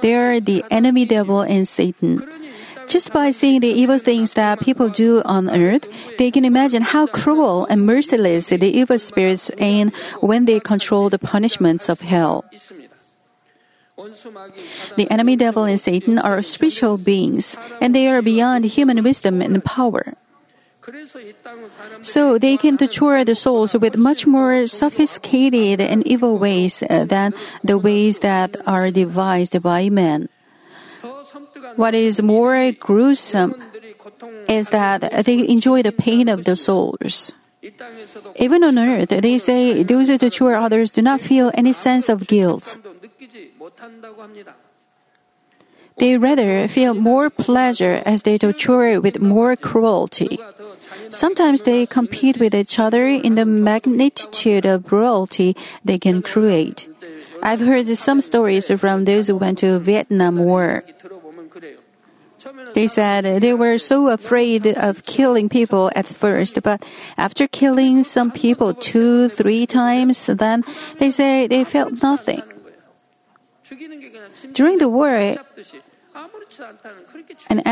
They 0.00 0.14
are 0.14 0.38
the 0.38 0.62
enemy 0.70 1.06
devil 1.06 1.40
and 1.40 1.66
Satan. 1.66 2.22
Just 2.86 3.12
by 3.12 3.30
seeing 3.30 3.60
the 3.60 3.68
evil 3.68 3.98
things 3.98 4.34
that 4.34 4.60
people 4.60 4.88
do 4.88 5.22
on 5.24 5.50
earth, 5.50 5.86
they 6.18 6.30
can 6.30 6.44
imagine 6.44 6.82
how 6.82 7.06
cruel 7.06 7.66
and 7.66 7.84
merciless 7.84 8.48
the 8.48 8.62
evil 8.64 8.98
spirits 8.98 9.50
aim 9.58 9.90
when 10.20 10.44
they 10.44 10.60
control 10.60 11.10
the 11.10 11.18
punishments 11.18 11.88
of 11.88 12.00
hell. 12.00 12.44
The 14.96 15.08
enemy 15.10 15.36
devil 15.36 15.64
and 15.64 15.80
Satan 15.80 16.18
are 16.18 16.42
spiritual 16.42 16.98
beings, 16.98 17.56
and 17.80 17.94
they 17.94 18.08
are 18.08 18.22
beyond 18.22 18.64
human 18.66 19.02
wisdom 19.02 19.40
and 19.40 19.64
power. 19.64 20.14
So 22.02 22.38
they 22.38 22.56
can 22.56 22.76
torture 22.78 23.24
the 23.24 23.34
souls 23.34 23.74
with 23.74 23.96
much 23.96 24.26
more 24.26 24.66
sophisticated 24.66 25.80
and 25.80 26.06
evil 26.06 26.38
ways 26.38 26.82
uh, 26.88 27.04
than 27.04 27.34
the 27.64 27.78
ways 27.78 28.20
that 28.20 28.54
are 28.68 28.90
devised 28.90 29.60
by 29.62 29.88
men. 29.90 30.28
What 31.76 31.94
is 31.94 32.22
more 32.22 32.72
gruesome 32.72 33.54
is 34.48 34.70
that 34.70 35.24
they 35.24 35.48
enjoy 35.48 35.82
the 35.82 35.92
pain 35.92 36.28
of 36.28 36.44
the 36.44 36.56
souls. 36.56 37.32
Even 38.36 38.64
on 38.64 38.78
earth, 38.78 39.08
they 39.08 39.38
say 39.38 39.82
those 39.82 40.08
who 40.08 40.18
torture 40.18 40.54
others 40.54 40.90
do 40.90 41.02
not 41.02 41.20
feel 41.20 41.50
any 41.54 41.72
sense 41.72 42.08
of 42.08 42.26
guilt. 42.26 42.78
They 45.98 46.18
rather 46.18 46.68
feel 46.68 46.94
more 46.94 47.30
pleasure 47.30 48.02
as 48.04 48.22
they 48.22 48.36
torture 48.36 49.00
with 49.00 49.20
more 49.20 49.56
cruelty. 49.56 50.38
Sometimes 51.08 51.62
they 51.62 51.86
compete 51.86 52.38
with 52.38 52.54
each 52.54 52.78
other 52.78 53.08
in 53.08 53.34
the 53.34 53.46
magnitude 53.46 54.66
of 54.66 54.84
cruelty 54.84 55.56
they 55.84 55.98
can 55.98 56.20
create. 56.20 56.86
I've 57.42 57.60
heard 57.60 57.88
some 57.96 58.20
stories 58.20 58.68
from 58.68 59.04
those 59.04 59.28
who 59.28 59.36
went 59.36 59.58
to 59.58 59.78
Vietnam 59.78 60.38
War. 60.38 60.84
They 62.74 62.86
said 62.86 63.42
they 63.42 63.54
were 63.54 63.78
so 63.78 64.08
afraid 64.08 64.66
of 64.66 65.04
killing 65.04 65.48
people 65.48 65.90
at 65.94 66.06
first, 66.06 66.62
but 66.62 66.84
after 67.16 67.48
killing 67.48 68.02
some 68.02 68.30
people 68.30 68.74
two, 68.74 69.28
three 69.28 69.66
times, 69.66 70.26
then 70.26 70.62
they 70.98 71.10
say 71.10 71.46
they 71.46 71.64
felt 71.64 72.02
nothing. 72.02 72.42
During 74.52 74.78
the 74.78 74.88
war, 74.88 75.34
in 77.50 77.62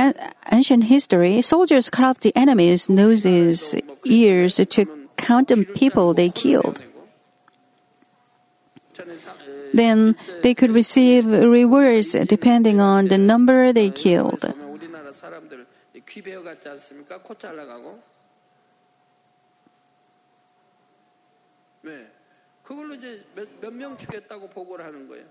ancient 0.50 0.84
history, 0.84 1.42
soldiers 1.42 1.88
cut 1.90 2.04
off 2.04 2.20
the 2.20 2.34
enemy's 2.36 2.88
noses, 2.88 3.74
ears 4.04 4.56
to 4.56 4.86
count 5.16 5.48
the 5.48 5.64
people 5.64 6.14
they 6.14 6.30
killed. 6.30 6.80
Then 9.72 10.14
they 10.42 10.54
could 10.54 10.70
receive 10.70 11.26
rewards 11.26 12.12
depending 12.12 12.80
on 12.80 13.08
the 13.08 13.18
number 13.18 13.72
they 13.72 13.90
killed. 13.90 14.54
귀 16.08 16.22
베어 16.22 16.42
같지 16.42 16.68
않습니까? 16.68 17.20
코 17.22 17.34
잘라가고. 17.34 18.02
왜? 21.82 22.10
그걸로 22.62 22.94
이제 22.94 23.26
몇명 23.60 23.96
죽였다고 23.98 24.48
보고를 24.48 24.84
하는 24.84 25.06
거예요. 25.06 25.26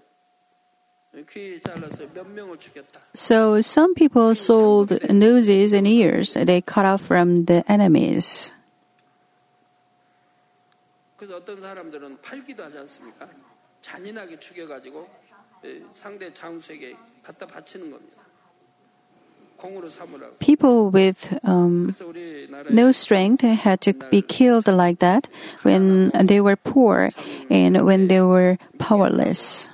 So 3.15 3.57
some 3.59 3.93
people 3.93 4.31
sold 4.31 4.97
noses 5.11 5.75
and 5.75 5.87
ears 5.87 6.33
they 6.33 6.59
cut 6.59 6.85
off 6.87 7.05
from 7.05 7.45
the 7.45 7.61
enemies. 7.69 8.51
그래서 11.15 11.37
어떤 11.37 11.61
사람들은 11.61 12.19
팔기도 12.21 12.63
하지 12.63 12.79
않습니까? 12.79 13.29
잔인하게 13.81 14.39
죽여가지고 14.39 15.07
예, 15.65 15.85
상대 15.93 16.33
장수에게 16.33 16.97
갖다 17.21 17.45
바치는 17.45 17.91
겁니다. 17.91 18.23
people 20.39 20.89
with 20.89 21.37
um, 21.43 21.95
no 22.69 22.91
strength 22.91 23.41
had 23.41 23.81
to 23.81 23.93
be 24.11 24.21
killed 24.21 24.67
like 24.67 24.99
that 24.99 25.27
when 25.63 26.09
they 26.09 26.41
were 26.41 26.55
poor 26.55 27.09
and 27.49 27.85
when 27.85 28.07
they 28.07 28.21
were 28.21 28.57
powerless. 28.77 29.69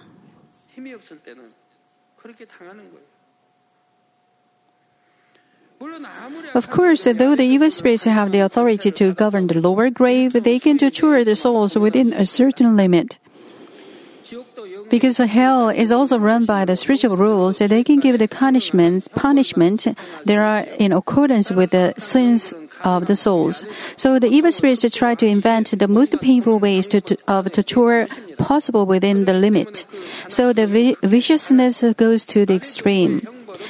Of 6.54 6.70
course, 6.70 7.04
though 7.04 7.36
the 7.36 7.44
evil 7.44 7.72
spirits 7.72 8.04
have 8.04 8.32
the 8.32 8.40
authority 8.40 8.92
to 8.92 9.14
govern 9.14 9.48
the 9.48 9.62
lower 9.62 9.90
grave, 9.90 10.34
they 10.34 10.60
can 10.60 10.78
torture 10.78 11.24
the 11.24 11.36
souls 11.36 11.78
within 11.78 12.12
a 12.14 12.26
certain 12.26 12.76
limit. 12.76 13.18
Because 14.90 15.18
hell 15.18 15.70
is 15.70 15.92
also 15.92 16.18
run 16.18 16.46
by 16.46 16.66
the 16.66 16.76
spiritual 16.76 17.16
rules, 17.16 17.60
they 17.60 17.84
can 17.84 18.00
give 18.00 18.18
the 18.18 18.28
punishment, 18.28 19.08
punishment 19.16 19.88
that 20.26 20.38
are 20.38 20.66
in 20.80 20.92
accordance 20.92 21.52
with 21.52 21.72
the 21.72 21.94
sins 21.98 22.54
of 22.84 23.06
the 23.06 23.16
souls. 23.16 23.66
So 23.98 24.20
the 24.20 24.28
evil 24.28 24.52
spirits 24.52 24.86
try 24.96 25.16
to 25.16 25.28
invent 25.28 25.78
the 25.78 25.88
most 25.88 26.20
painful 26.22 26.60
ways 26.60 26.88
to, 26.88 27.02
to, 27.02 27.18
of 27.28 27.52
torture 27.52 28.08
possible 28.38 28.86
within 28.86 29.26
the 29.26 29.34
limit. 29.34 29.86
So 30.28 30.54
the 30.54 30.66
vi- 30.66 30.96
viciousness 31.04 31.84
goes 31.98 32.26
to 32.26 32.46
the 32.46 32.56
extreme. 32.56 33.28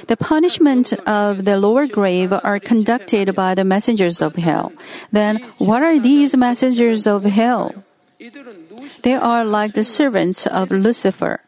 The 0.08 0.18
punishment 0.18 0.94
of 1.08 1.46
the 1.46 1.60
lower 1.60 1.88
grave 1.88 2.32
are 2.32 2.60
conducted 2.60 3.36
by 3.36 3.56
the 3.56 3.64
messengers 3.64 4.22
of 4.22 4.36
hell. 4.36 4.72
Then 5.12 5.38
what 5.58 5.82
are 5.82 6.00
these 6.00 6.36
messengers 6.36 7.08
of 7.08 7.24
hell? 7.24 7.74
They 9.02 9.14
are 9.14 9.46
like 9.46 9.74
the 9.74 9.84
servants 9.84 10.46
of 10.46 10.72
Lucifer. 10.72 11.40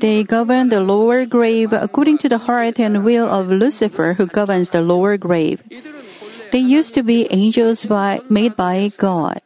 They 0.00 0.22
govern 0.22 0.68
the 0.68 0.80
lower 0.80 1.26
grave 1.26 1.72
according 1.72 2.18
to 2.18 2.28
the 2.28 2.38
heart 2.38 2.78
and 2.78 3.04
will 3.04 3.26
of 3.26 3.50
Lucifer, 3.50 4.14
who 4.14 4.26
governs 4.26 4.70
the 4.70 4.82
lower 4.82 5.16
grave. 5.16 5.64
They 6.52 6.58
used 6.58 6.94
to 6.94 7.02
be 7.02 7.26
angels 7.30 7.84
by, 7.84 8.20
made 8.28 8.54
by 8.54 8.92
God. 8.96 9.40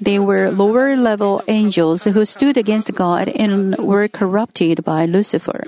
They 0.00 0.18
were 0.18 0.50
lower 0.50 0.96
level 0.96 1.42
angels 1.48 2.04
who 2.04 2.24
stood 2.24 2.56
against 2.56 2.94
God 2.94 3.28
and 3.28 3.76
were 3.76 4.08
corrupted 4.08 4.84
by 4.84 5.06
Lucifer. 5.06 5.64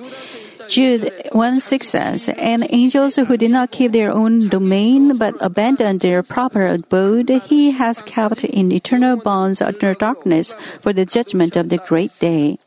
Jude 0.69 1.11
1 1.33 1.61
6 1.61 1.89
says, 1.89 2.29
And 2.37 2.67
angels 2.69 3.17
who 3.17 3.37
did 3.37 3.51
not 3.51 3.71
keep 3.71 3.93
their 3.93 4.13
own 4.13 4.49
domain 4.49 5.17
but 5.17 5.35
abandoned 5.41 6.01
their 6.01 6.23
proper 6.23 6.67
abode, 6.67 7.31
he 7.49 7.71
has 7.73 8.03
kept 8.03 8.45
in 8.45 8.71
eternal 8.71 9.17
bonds 9.17 9.63
under 9.63 9.95
darkness 9.95 10.55
for 10.81 10.93
the 10.93 11.07
judgment 11.07 11.57
of 11.57 11.71
the 11.71 11.79
great 11.79 12.13
day. 12.21 12.59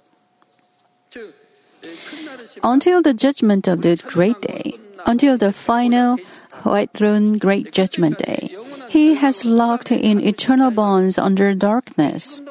Until 2.64 3.02
the 3.02 3.14
judgment 3.14 3.68
of 3.68 3.82
the 3.82 4.02
great 4.08 4.42
day, 4.42 4.80
until 5.06 5.38
the 5.38 5.54
final 5.54 6.18
white 6.64 6.92
throne 6.94 7.38
great 7.38 7.72
judgment 7.72 8.18
day, 8.18 8.56
he 8.90 9.16
has 9.16 9.46
locked 9.46 9.92
in 9.92 10.20
eternal 10.20 10.72
bonds 10.72 11.18
under 11.18 11.54
darkness. 11.54 12.42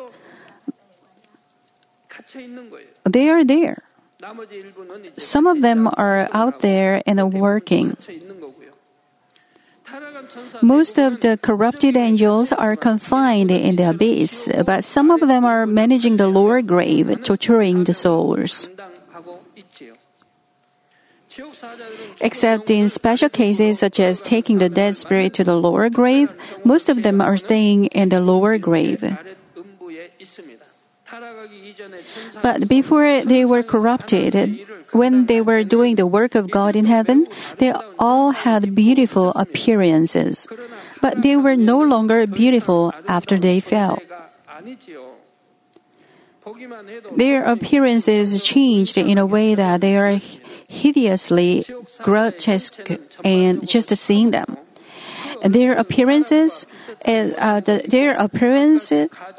They 3.05 3.29
are 3.29 3.45
there. 3.45 3.83
Some 5.17 5.47
of 5.47 5.63
them 5.63 5.89
are 5.97 6.29
out 6.33 6.61
there 6.61 7.03
and 7.07 7.33
working. 7.33 7.97
Most 10.63 10.99
of 10.99 11.21
the 11.21 11.37
corrupted 11.37 11.97
angels 11.97 12.53
are 12.53 12.77
confined 12.77 13.51
in 13.51 13.77
the 13.77 13.91
abyss, 13.91 14.49
but 14.65 14.85
some 14.85 15.11
of 15.11 15.27
them 15.27 15.45
are 15.45 15.67
managing 15.67 16.17
the 16.17 16.29
lower 16.29 16.63
grave, 16.63 17.23
torturing 17.25 17.85
the 17.85 17.95
souls. 17.95 18.69
Except 22.21 22.71
in 22.71 22.89
special 22.89 23.29
cases 23.29 23.79
such 23.79 23.99
as 24.01 24.21
taking 24.21 24.59
the 24.59 24.69
dead 24.69 24.97
spirit 24.97 25.35
to 25.35 25.45
the 25.45 25.57
lower 25.57 25.89
grave, 25.89 26.35
most 26.65 26.89
of 26.89 27.03
them 27.03 27.21
are 27.21 27.37
staying 27.37 27.87
in 27.87 28.11
the 28.11 28.21
lower 28.21 28.59
grave. 28.59 29.03
But 32.43 32.69
before 32.69 33.23
they 33.23 33.45
were 33.45 33.63
corrupted, 33.63 34.67
when 34.93 35.27
they 35.27 35.41
were 35.41 35.65
doing 35.65 35.97
the 35.97 36.07
work 36.07 36.35
of 36.35 36.51
God 36.51 36.77
in 36.77 36.87
heaven, 36.87 37.27
they 37.59 37.73
all 37.99 38.31
had 38.31 38.75
beautiful 38.75 39.31
appearances. 39.35 40.47
But 41.01 41.23
they 41.23 41.37
were 41.37 41.57
no 41.57 41.81
longer 41.81 42.27
beautiful 42.27 42.93
after 43.09 43.39
they 43.39 43.61
fell. 43.61 43.99
Their 47.17 47.45
appearances 47.45 48.43
changed 48.43 48.97
in 48.97 49.19
a 49.19 49.27
way 49.27 49.55
that 49.55 49.81
they 49.81 49.97
are 49.97 50.19
hideously 50.69 51.65
grotesque 52.03 52.91
and 53.25 53.67
just 53.67 53.95
seeing 53.97 54.31
them 54.31 54.57
their 55.43 55.73
appearances, 55.75 56.67
uh, 57.07 57.61
the, 57.61 57.85
their 57.89 58.15
appearance 58.15 58.93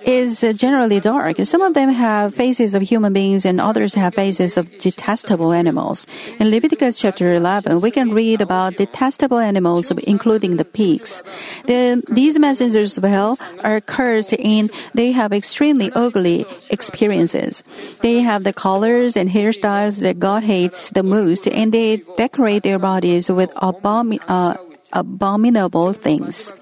is 0.03 0.41
generally 0.55 1.00
dark. 1.00 1.38
Some 1.46 1.62
of 1.62 1.74
them 1.74 1.89
have 1.89 2.34
faces 2.34 2.74
of 2.74 2.81
human 2.81 3.13
beings 3.13 3.46
and 3.46 3.62
others 3.62 3.93
have 3.93 4.15
faces 4.15 4.58
of 4.58 4.70
detestable 4.77 5.53
animals. 5.53 6.05
In 6.39 6.50
Leviticus 6.50 7.00
chapter 7.00 7.34
11, 7.34 7.81
we 7.81 7.91
can 7.91 8.12
read 8.12 8.41
about 8.41 8.77
detestable 8.77 9.39
animals, 9.39 9.91
including 9.91 10.58
the 10.58 10.65
pigs. 10.65 11.24
The, 11.65 12.03
these 12.10 12.39
messengers 12.39 12.98
of 12.98 13.03
hell 13.03 13.38
are 13.63 13.81
cursed 13.81 14.34
and 14.39 14.72
they 14.93 15.12
have 15.12 15.34
extremely 15.34 15.91
ugly 15.93 16.46
experiences. 16.70 17.63
They 18.01 18.22
have 18.22 18.43
the 18.43 18.53
colors 18.53 19.15
and 19.15 19.29
hairstyles 19.29 20.01
that 20.01 20.20
God 20.20 20.43
hates 20.43 20.89
the 20.89 21.03
most 21.03 21.48
and 21.48 21.72
they 21.72 21.98
decorate 22.17 22.63
their 22.63 22.79
bodies 22.79 23.29
with 23.29 23.51
abomin- 23.55 24.22
uh, 24.27 24.55
abominable 24.93 25.93
things. 25.93 26.53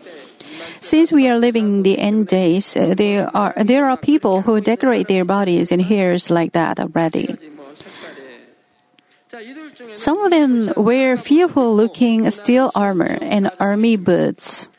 Since 0.82 1.12
we 1.12 1.28
are 1.28 1.38
living 1.38 1.80
in 1.80 1.84
the 1.84 2.00
end 2.00 2.28
days, 2.28 2.76
uh, 2.76 2.94
there 2.96 3.28
are 3.36 3.54
there 3.58 3.90
are 3.90 3.98
people 3.98 4.42
who 4.42 4.62
decorate 4.62 5.08
their 5.08 5.26
bodies 5.26 5.72
and 5.72 5.82
hairs 5.82 6.30
like 6.30 6.54
that 6.54 6.80
already. 6.80 7.36
Some 9.96 10.20
of 10.24 10.32
them 10.32 10.74
wear 10.76 11.18
fearful 11.18 11.76
looking 11.76 12.30
steel 12.32 12.72
armor 12.76 13.18
and 13.22 13.52
army 13.60 13.96
boots. 13.96 14.70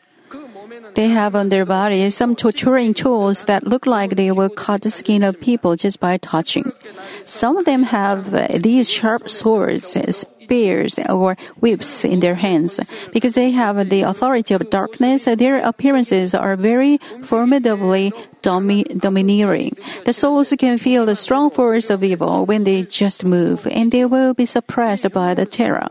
They 0.94 1.08
have 1.08 1.34
on 1.34 1.48
their 1.48 1.64
bodies 1.64 2.14
some 2.14 2.36
torturing 2.36 2.94
tools 2.94 3.44
that 3.44 3.66
look 3.66 3.86
like 3.86 4.16
they 4.16 4.30
will 4.30 4.48
cut 4.48 4.82
the 4.82 4.90
skin 4.90 5.22
of 5.22 5.40
people 5.40 5.76
just 5.76 6.00
by 6.00 6.18
touching. 6.18 6.72
Some 7.24 7.56
of 7.56 7.64
them 7.64 7.84
have 7.84 8.62
these 8.62 8.90
sharp 8.90 9.30
swords, 9.30 9.96
spears, 10.50 10.98
or 11.08 11.36
whips 11.60 12.04
in 12.04 12.20
their 12.20 12.34
hands. 12.34 12.80
Because 13.12 13.34
they 13.34 13.50
have 13.52 13.88
the 13.88 14.02
authority 14.02 14.54
of 14.54 14.68
darkness, 14.70 15.24
their 15.24 15.58
appearances 15.58 16.34
are 16.34 16.56
very 16.56 16.98
formidably 17.22 18.12
domi- 18.42 18.84
domineering. 18.84 19.76
The 20.04 20.12
souls 20.12 20.52
can 20.58 20.78
feel 20.78 21.06
the 21.06 21.14
strong 21.16 21.50
force 21.50 21.88
of 21.90 22.02
evil 22.02 22.46
when 22.46 22.64
they 22.64 22.82
just 22.82 23.24
move, 23.24 23.66
and 23.70 23.92
they 23.92 24.04
will 24.04 24.34
be 24.34 24.46
suppressed 24.46 25.10
by 25.12 25.34
the 25.34 25.46
terror. 25.46 25.88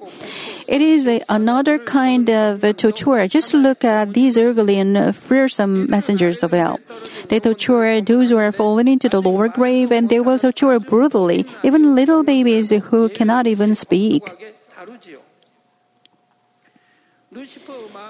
It 0.69 0.81
is 0.81 1.07
a, 1.07 1.19
another 1.29 1.79
kind 1.79 2.29
of 2.29 2.61
torture. 2.77 3.25
Just 3.27 3.55
look 3.55 3.83
at 3.83 4.13
these 4.13 4.37
ugly 4.37 4.77
and 4.77 5.15
fearsome 5.15 5.89
messengers 5.89 6.43
of 6.43 6.51
hell. 6.51 6.79
They 7.27 7.39
torture 7.39 8.01
those 8.01 8.29
who 8.29 8.37
are 8.37 8.51
fallen 8.51 8.87
into 8.87 9.09
the 9.09 9.19
lower 9.19 9.49
grave, 9.49 9.91
and 9.91 10.09
they 10.09 10.19
will 10.19 10.37
torture 10.37 10.79
brutally 10.79 11.47
even 11.63 11.95
little 11.95 12.21
babies 12.21 12.69
who 12.69 13.09
cannot 13.09 13.47
even 13.47 13.73
speak. 13.73 14.29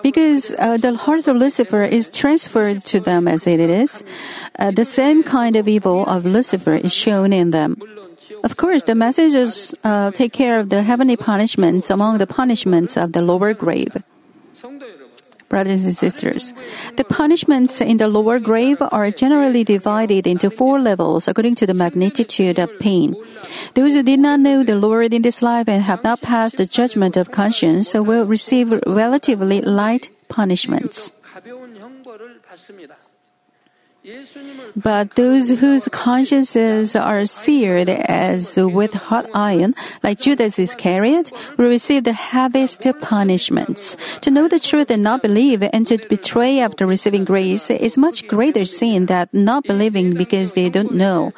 Because 0.04 0.54
uh, 0.60 0.76
the 0.76 0.96
heart 0.96 1.28
of 1.28 1.38
Lucifer 1.38 1.84
is 1.84 2.10
transferred 2.10 2.84
to 2.92 3.00
them 3.00 3.28
as 3.28 3.48
it 3.48 3.60
is, 3.60 4.04
uh, 4.60 4.72
the 4.72 4.84
same 4.84 5.24
kind 5.24 5.56
of 5.56 5.68
evil 5.68 6.06
of 6.08 6.26
Lucifer 6.26 6.76
is 6.76 6.94
shown 6.94 7.32
in 7.32 7.52
them. 7.52 7.80
Of 8.44 8.58
course, 8.58 8.84
the 8.84 8.96
messengers 8.96 9.74
uh, 9.84 10.12
take 10.12 10.34
care 10.34 10.60
of 10.60 10.70
the 10.70 10.84
heavenly 10.84 11.18
punishments 11.18 11.90
among 11.90 12.18
the 12.18 12.28
punishments 12.28 12.98
of 12.98 13.14
the 13.14 13.22
lower 13.22 13.54
grave. 13.54 13.98
Brothers 15.50 15.84
and 15.84 15.98
sisters, 15.98 16.54
the 16.96 17.04
punishments 17.04 17.82
in 17.82 17.98
the 17.98 18.08
lower 18.08 18.38
grave 18.38 18.78
are 18.92 19.10
generally 19.10 19.64
divided 19.64 20.28
into 20.28 20.52
four 20.52 20.80
levels 20.80 21.28
according 21.28 21.56
to 21.56 21.66
the 21.66 21.74
magnitude 21.74 22.60
of 22.60 22.70
pain. 22.80 23.16
Those 23.74 23.96
who 23.96 24.04
did 24.04 24.20
not 24.20 24.40
know 24.40 24.64
the 24.64 24.76
Lord 24.76 25.12
in 25.12 25.24
this 25.24 25.42
life 25.42 25.68
and 25.68 25.82
have 25.82 26.04
not 26.04 26.22
passed 26.22 26.58
the 26.58 26.68
judgment 26.68 27.18
of 27.18 27.32
conscience 27.32 27.96
will 27.96 28.28
receive 28.28 28.70
relatively 28.86 29.62
light 29.62 30.12
punishments. 30.30 31.12
But 34.76 35.16
those 35.16 35.50
whose 35.50 35.88
consciences 35.90 36.96
are 36.96 37.26
seared 37.26 37.90
as 37.90 38.56
with 38.58 38.94
hot 38.94 39.30
iron, 39.34 39.74
like 40.04 40.20
Judas 40.20 40.60
Iscariot, 40.60 41.32
will 41.58 41.68
receive 41.68 42.04
the 42.04 42.14
heaviest 42.14 42.86
punishments. 43.02 43.98
To 44.22 44.32
know 44.32 44.48
the 44.48 44.60
truth 44.60 44.90
and 44.92 45.04
not 45.04 45.22
believe 45.22 45.64
and 45.64 45.88
to 45.88 45.98
betray 46.08 46.60
after 46.60 46.86
receiving 46.86 47.26
grace 47.26 47.70
is 47.70 47.98
much 47.98 48.28
greater 48.28 48.66
sin 48.66 49.08
than 49.08 49.28
not 49.34 49.64
believing 49.64 50.12
because 50.12 50.54
they 50.54 50.70
don't 50.70 50.94
know. 50.94 51.34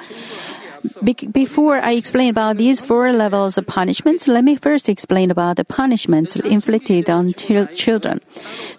Be- 1.04 1.14
before 1.14 1.78
I 1.78 1.94
explain 1.94 2.30
about 2.30 2.58
these 2.58 2.82
four 2.82 3.12
levels 3.14 3.58
of 3.58 3.68
punishments, 3.68 4.28
let 4.28 4.44
me 4.44 4.56
first 4.56 4.90
explain 4.90 5.30
about 5.30 5.58
the 5.58 5.66
punishments 5.66 6.36
inflicted 6.36 7.10
on 7.10 7.34
children. 7.34 8.22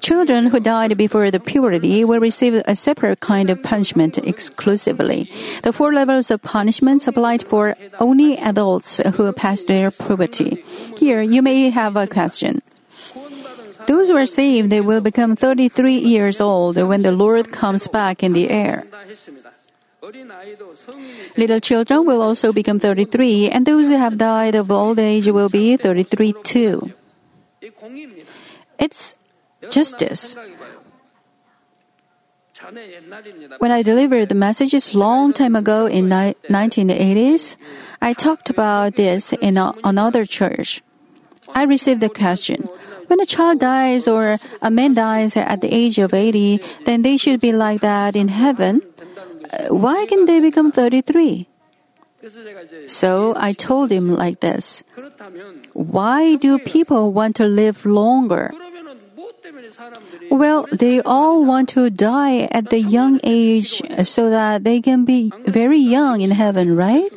Children 0.01 0.47
who 0.49 0.61
died 0.61 0.97
before 0.97 1.31
the 1.31 1.41
puberty 1.41 2.05
will 2.05 2.21
receive 2.21 2.55
a 2.55 2.75
separate 2.75 3.21
kind 3.21 3.51
of 3.51 3.63
punishment 3.63 4.19
exclusively. 4.19 5.31
The 5.63 5.73
four 5.73 5.93
levels 5.93 6.31
of 6.31 6.43
punishments 6.43 7.07
applied 7.07 7.43
for 7.47 7.77
only 7.99 8.37
adults 8.39 8.99
who 9.15 9.33
passed 9.33 9.69
their 9.69 9.91
puberty. 9.91 10.65
Here, 10.99 11.23
you 11.23 11.43
may 11.43 11.71
have 11.71 11.97
a 11.97 12.07
question. 12.07 12.63
Those 13.87 14.09
who 14.09 14.17
are 14.17 14.27
saved, 14.27 14.71
they 14.71 14.81
will 14.81 15.01
become 15.01 15.35
33 15.35 15.95
years 15.95 16.41
old 16.41 16.77
when 16.77 17.03
the 17.03 17.13
Lord 17.13 17.51
comes 17.51 17.89
back 17.89 18.23
in 18.23 18.33
the 18.33 18.49
air. 18.49 18.87
Little 21.37 21.61
children 21.61 22.05
will 22.05 22.21
also 22.21 22.53
become 22.53 22.81
33, 22.81 23.51
and 23.51 23.65
those 23.65 23.87
who 23.87 23.97
have 23.97 24.19
died 24.19 24.55
of 24.57 24.71
old 24.71 24.99
age 24.99 25.29
will 25.29 25.49
be 25.49 25.77
33 25.77 26.35
too. 26.43 26.91
It's 28.79 29.15
justice. 29.71 30.35
When 33.59 33.71
I 33.71 33.83
delivered 33.83 34.29
the 34.29 34.35
messages 34.35 34.95
long 34.95 35.33
time 35.33 35.55
ago 35.55 35.87
in 35.87 36.09
ni- 36.09 36.35
1980s, 36.51 37.57
I 38.01 38.13
talked 38.15 38.51
about 38.51 38.97
this 38.97 39.33
in 39.33 39.57
a- 39.57 39.75
another 39.85 40.27
church. 40.27 40.83
I 41.55 41.65
received 41.65 42.01
the 42.01 42.09
question, 42.09 42.69
when 43.09 43.21
a 43.21 43.27
child 43.27 43.59
dies 43.61 44.07
or 44.09 44.39
a 44.63 44.71
man 44.71 44.95
dies 44.95 45.37
at 45.37 45.61
the 45.61 45.71
age 45.75 45.99
of 45.99 46.15
80, 46.15 46.61
then 46.87 47.03
they 47.03 47.17
should 47.17 47.41
be 47.41 47.53
like 47.53 47.81
that 47.83 48.17
in 48.17 48.29
heaven. 48.29 48.83
Why 49.69 50.07
can 50.07 50.27
they 50.27 50.41
become 50.41 50.73
33? 50.73 51.49
So 52.87 53.35
I 53.37 53.53
told 53.53 53.91
him 53.91 54.15
like 54.15 54.41
this. 54.41 54.85
Why 55.73 56.37
do 56.37 56.59
people 56.59 57.13
want 57.13 57.37
to 57.37 57.47
live 57.47 57.85
longer? 57.85 58.53
Well, 60.31 60.67
they 60.71 61.01
all 61.01 61.45
want 61.45 61.69
to 61.71 61.91
die 61.91 62.49
at 62.53 62.71
the 62.71 62.81
young 62.81 63.19
age 63.25 63.83
so 64.07 64.31
that 64.31 64.65
they 64.65 64.81
can 64.81 65.05
be 65.05 65.33
very 65.47 65.79
young 65.79 66.21
in 66.21 66.31
heaven, 66.31 66.77
right? 66.77 67.11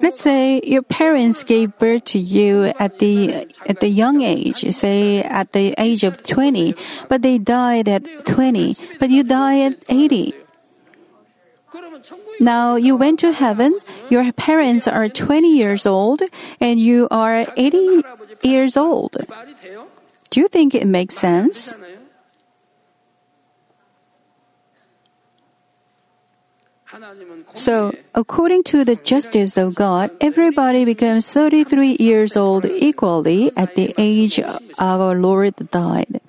Let's 0.00 0.20
say 0.20 0.60
your 0.64 0.82
parents 0.82 1.42
gave 1.42 1.76
birth 1.78 2.04
to 2.12 2.18
you 2.18 2.72
at 2.78 2.98
the 2.98 3.48
at 3.66 3.80
the 3.80 3.88
young 3.88 4.22
age, 4.22 4.68
say 4.74 5.22
at 5.22 5.52
the 5.52 5.74
age 5.78 6.04
of 6.04 6.22
20, 6.22 6.74
but 7.08 7.22
they 7.22 7.38
died 7.38 7.88
at 7.88 8.04
20, 8.26 8.76
but 9.00 9.10
you 9.10 9.24
die 9.24 9.60
at 9.60 9.84
80. 9.88 10.34
Now 12.40 12.76
you 12.76 12.96
went 12.96 13.18
to 13.20 13.32
heaven, 13.32 13.78
your 14.10 14.30
parents 14.32 14.86
are 14.86 15.08
20 15.08 15.56
years 15.56 15.86
old, 15.86 16.22
and 16.60 16.78
you 16.78 17.08
are 17.10 17.46
80 17.56 18.02
years 18.42 18.76
old. 18.76 19.16
Do 20.30 20.40
you 20.40 20.48
think 20.48 20.74
it 20.74 20.86
makes 20.86 21.16
sense? 21.16 21.76
So, 27.54 27.92
according 28.14 28.62
to 28.64 28.84
the 28.84 28.96
justice 28.96 29.56
of 29.56 29.74
God, 29.74 30.10
everybody 30.20 30.84
becomes 30.84 31.30
33 31.30 31.96
years 32.00 32.36
old 32.36 32.64
equally 32.64 33.52
at 33.56 33.74
the 33.74 33.92
age 33.98 34.40
our 34.78 35.14
Lord 35.14 35.54
died. 35.70 36.20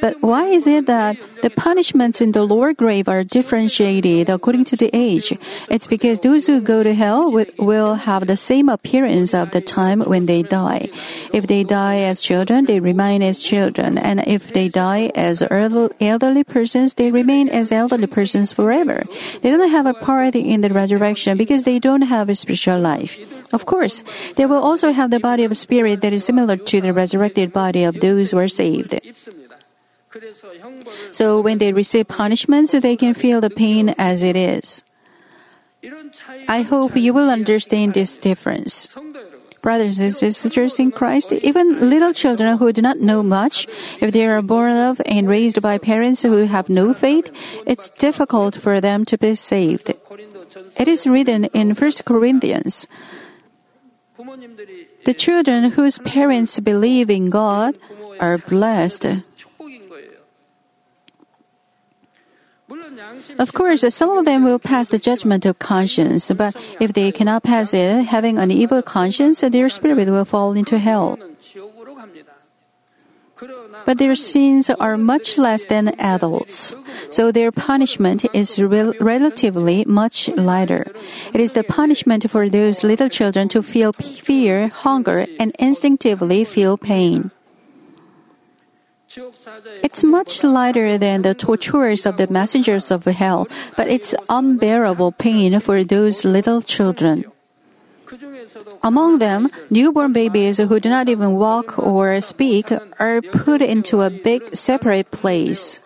But 0.00 0.20
why 0.22 0.48
is 0.48 0.66
it 0.66 0.86
that 0.86 1.16
the 1.42 1.50
punishments 1.50 2.20
in 2.20 2.32
the 2.32 2.42
lower 2.42 2.72
grave 2.72 3.08
are 3.08 3.24
differentiated 3.24 4.28
according 4.28 4.64
to 4.66 4.76
the 4.76 4.90
age? 4.92 5.32
It's 5.68 5.86
because 5.86 6.20
those 6.20 6.46
who 6.46 6.60
go 6.60 6.82
to 6.82 6.94
hell 6.94 7.30
will 7.58 7.94
have 7.94 8.26
the 8.26 8.36
same 8.36 8.68
appearance 8.68 9.34
of 9.34 9.50
the 9.50 9.60
time 9.60 10.00
when 10.00 10.26
they 10.26 10.42
die. 10.42 10.88
If 11.32 11.46
they 11.46 11.64
die 11.64 12.00
as 12.00 12.22
children, 12.22 12.66
they 12.66 12.80
remain 12.80 13.22
as 13.22 13.40
children, 13.40 13.98
and 13.98 14.26
if 14.26 14.52
they 14.52 14.68
die 14.68 15.10
as 15.14 15.42
elderly 15.42 16.44
persons, 16.44 16.94
they 16.94 17.10
remain 17.10 17.48
as 17.48 17.72
elderly 17.72 18.06
persons 18.06 18.52
forever. 18.52 19.04
They 19.42 19.50
don't 19.50 19.70
have 19.70 19.86
a 19.86 19.94
part 19.94 20.34
in 20.34 20.60
the 20.60 20.70
resurrection 20.70 21.36
because 21.36 21.64
they 21.64 21.78
don't 21.78 22.02
have 22.02 22.28
a 22.28 22.34
spiritual 22.34 22.80
life. 22.80 23.18
Of 23.52 23.66
course, 23.66 24.02
they 24.36 24.46
will 24.46 24.62
also 24.62 24.92
have 24.92 25.10
the 25.10 25.20
body 25.20 25.44
of 25.44 25.56
spirit 25.56 26.00
that 26.00 26.12
is 26.12 26.24
similar 26.24 26.56
to 26.56 26.80
the 26.80 26.92
resurrected 26.92 27.52
body 27.52 27.84
of 27.84 28.00
those 28.00 28.30
who 28.30 28.38
are 28.38 28.48
saved. 28.48 28.98
So 31.10 31.40
when 31.40 31.58
they 31.58 31.72
receive 31.72 32.08
punishments, 32.08 32.72
they 32.72 32.96
can 32.96 33.14
feel 33.14 33.40
the 33.40 33.50
pain 33.50 33.94
as 33.98 34.22
it 34.22 34.36
is. 34.36 34.82
I 36.48 36.62
hope 36.62 36.96
you 36.96 37.12
will 37.12 37.30
understand 37.30 37.94
this 37.94 38.16
difference. 38.16 38.88
Brothers 39.60 39.98
and 39.98 40.12
sisters 40.12 40.78
in 40.78 40.92
Christ, 40.92 41.32
even 41.32 41.88
little 41.88 42.12
children 42.12 42.58
who 42.58 42.72
do 42.72 42.82
not 42.82 43.00
know 43.00 43.22
much, 43.22 43.66
if 44.00 44.12
they 44.12 44.26
are 44.26 44.42
born 44.42 44.76
of 44.76 45.00
and 45.06 45.26
raised 45.26 45.62
by 45.62 45.78
parents 45.78 46.22
who 46.22 46.44
have 46.44 46.68
no 46.68 46.92
faith, 46.92 47.32
it's 47.66 47.88
difficult 47.88 48.56
for 48.56 48.80
them 48.80 49.04
to 49.06 49.16
be 49.16 49.34
saved. 49.34 49.94
It 50.76 50.88
is 50.88 51.06
written 51.06 51.46
in 51.56 51.72
1 51.72 51.92
Corinthians. 52.04 52.86
The 55.04 55.14
children 55.14 55.70
whose 55.72 55.98
parents 55.98 56.60
believe 56.60 57.08
in 57.08 57.30
God 57.30 57.78
are 58.20 58.38
blessed. 58.38 59.24
Of 63.38 63.52
course, 63.52 63.84
some 63.94 64.10
of 64.10 64.24
them 64.24 64.44
will 64.44 64.58
pass 64.58 64.88
the 64.88 64.98
judgment 64.98 65.46
of 65.46 65.58
conscience, 65.58 66.30
but 66.30 66.56
if 66.80 66.92
they 66.92 67.12
cannot 67.12 67.42
pass 67.42 67.74
it, 67.74 68.04
having 68.04 68.38
an 68.38 68.50
evil 68.50 68.82
conscience, 68.82 69.40
their 69.40 69.68
spirit 69.68 70.08
will 70.08 70.24
fall 70.24 70.52
into 70.52 70.78
hell. 70.78 71.18
But 73.84 73.98
their 73.98 74.14
sins 74.14 74.70
are 74.70 74.96
much 74.96 75.36
less 75.36 75.64
than 75.66 75.88
adults, 75.98 76.74
so 77.10 77.32
their 77.32 77.52
punishment 77.52 78.24
is 78.32 78.62
rel- 78.62 78.94
relatively 79.00 79.84
much 79.84 80.28
lighter. 80.36 80.86
It 81.34 81.40
is 81.40 81.52
the 81.52 81.64
punishment 81.64 82.30
for 82.30 82.48
those 82.48 82.84
little 82.84 83.08
children 83.08 83.48
to 83.50 83.62
feel 83.62 83.92
fear, 83.92 84.68
hunger, 84.68 85.26
and 85.38 85.52
instinctively 85.58 86.44
feel 86.44 86.78
pain. 86.78 87.32
It's 89.82 90.02
much 90.04 90.42
lighter 90.42 90.98
than 90.98 91.22
the 91.22 91.34
torturers 91.34 92.06
of 92.06 92.16
the 92.16 92.26
messengers 92.28 92.90
of 92.90 93.04
hell, 93.04 93.46
but 93.76 93.88
it's 93.88 94.14
unbearable 94.28 95.12
pain 95.12 95.60
for 95.60 95.84
those 95.84 96.24
little 96.24 96.62
children. 96.62 97.24
Among 98.82 99.18
them, 99.18 99.50
newborn 99.70 100.12
babies 100.12 100.58
who 100.58 100.80
do 100.80 100.88
not 100.88 101.08
even 101.08 101.34
walk 101.36 101.78
or 101.78 102.20
speak 102.20 102.70
are 102.98 103.20
put 103.22 103.62
into 103.62 104.02
a 104.02 104.10
big 104.10 104.54
separate 104.54 105.10
place. 105.10 105.80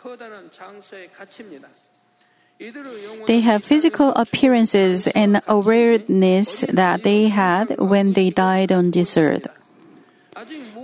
They 3.26 3.40
have 3.40 3.62
physical 3.62 4.10
appearances 4.14 5.06
and 5.08 5.40
awareness 5.46 6.64
that 6.68 7.04
they 7.04 7.28
had 7.28 7.78
when 7.78 8.14
they 8.14 8.30
died 8.30 8.72
on 8.72 8.90
this 8.90 9.16
earth. 9.16 9.46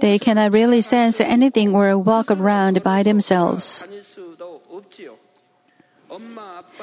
They 0.05 0.21
cannot 0.21 0.53
really 0.53 0.85
sense 0.85 1.17
anything 1.17 1.73
or 1.73 1.97
walk 1.97 2.29
around 2.29 2.85
by 2.85 3.01
themselves. 3.01 3.89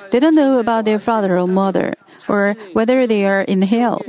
They 0.10 0.18
don't 0.18 0.34
know 0.34 0.58
about 0.58 0.86
their 0.90 0.98
father 0.98 1.38
or 1.38 1.46
mother, 1.46 1.94
or 2.26 2.58
whether 2.74 3.06
they 3.06 3.30
are 3.30 3.46
in 3.46 3.62
hell. 3.62 4.02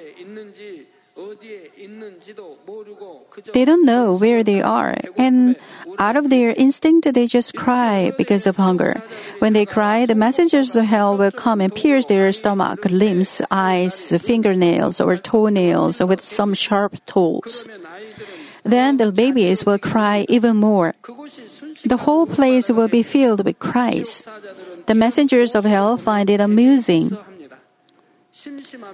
They 3.53 3.65
don't 3.69 3.85
know 3.85 4.17
where 4.17 4.41
they 4.41 4.63
are, 4.65 4.97
and 5.19 5.61
out 5.99 6.17
of 6.17 6.31
their 6.31 6.57
instinct, 6.57 7.13
they 7.13 7.27
just 7.27 7.53
cry 7.53 8.13
because 8.17 8.47
of 8.47 8.57
hunger. 8.57 9.03
When 9.41 9.53
they 9.53 9.67
cry, 9.67 10.07
the 10.07 10.17
messengers 10.17 10.75
of 10.75 10.89
hell 10.89 11.19
will 11.19 11.33
come 11.33 11.61
and 11.61 11.75
pierce 11.75 12.07
their 12.07 12.33
stomach, 12.33 12.81
limbs, 12.89 13.43
eyes, 13.51 14.09
fingernails, 14.25 15.05
or 15.05 15.19
toenails 15.21 16.01
with 16.01 16.25
some 16.25 16.55
sharp 16.55 16.97
tools. 17.05 17.69
Then 18.65 18.97
the 18.97 19.11
babies 19.11 19.67
will 19.67 19.79
cry 19.79 20.25
even 20.29 20.57
more. 20.57 20.95
The 21.85 21.99
whole 22.07 22.27
place 22.27 22.71
will 22.71 22.89
be 22.89 23.03
filled 23.03 23.45
with 23.45 23.59
cries. 23.59 24.23
The 24.87 24.95
messengers 24.95 25.55
of 25.55 25.65
hell 25.65 25.97
find 25.97 26.31
it 26.31 26.41
amusing. 26.41 27.17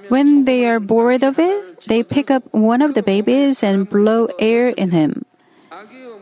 When 0.08 0.44
they 0.44 0.66
are 0.66 0.80
bored 0.80 1.22
of 1.22 1.38
it, 1.38 1.80
they 1.86 2.02
pick 2.02 2.30
up 2.30 2.44
one 2.52 2.82
of 2.82 2.94
the 2.94 3.02
babies 3.02 3.62
and 3.62 3.88
blow 3.88 4.28
air 4.38 4.68
in 4.68 4.90
him. 4.90 5.24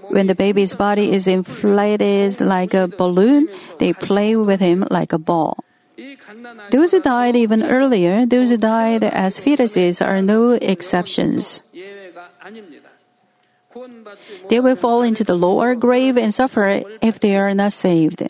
When 0.09 0.27
the 0.27 0.35
baby's 0.35 0.75
body 0.75 1.11
is 1.11 1.27
inflated 1.27 2.41
like 2.41 2.75
a 2.75 2.87
balloon, 2.87 3.49
they 3.79 3.93
play 3.93 4.37
with 4.37 4.61
him 4.61 4.87
like 4.91 5.13
a 5.13 5.19
ball. 5.19 5.65
Those 6.71 6.93
who 6.93 7.01
died 7.01 7.35
even 7.35 7.65
earlier, 7.65 8.27
those 8.27 8.51
who 8.51 8.59
died 8.59 9.03
as 9.03 9.41
fetuses 9.41 10.05
are 10.05 10.21
no 10.23 10.53
exceptions. 10.53 11.63
They 14.49 14.61
will 14.61 14.77
fall 14.77 15.03
into 15.03 15.25
the 15.25 15.35
lower 15.35 15.75
grave 15.75 16.17
and 16.17 16.33
suffer 16.33 16.83
if 17.01 17.21
they 17.21 17.37
are 17.37 17.55
not 17.55 17.73
saved. 17.73 18.23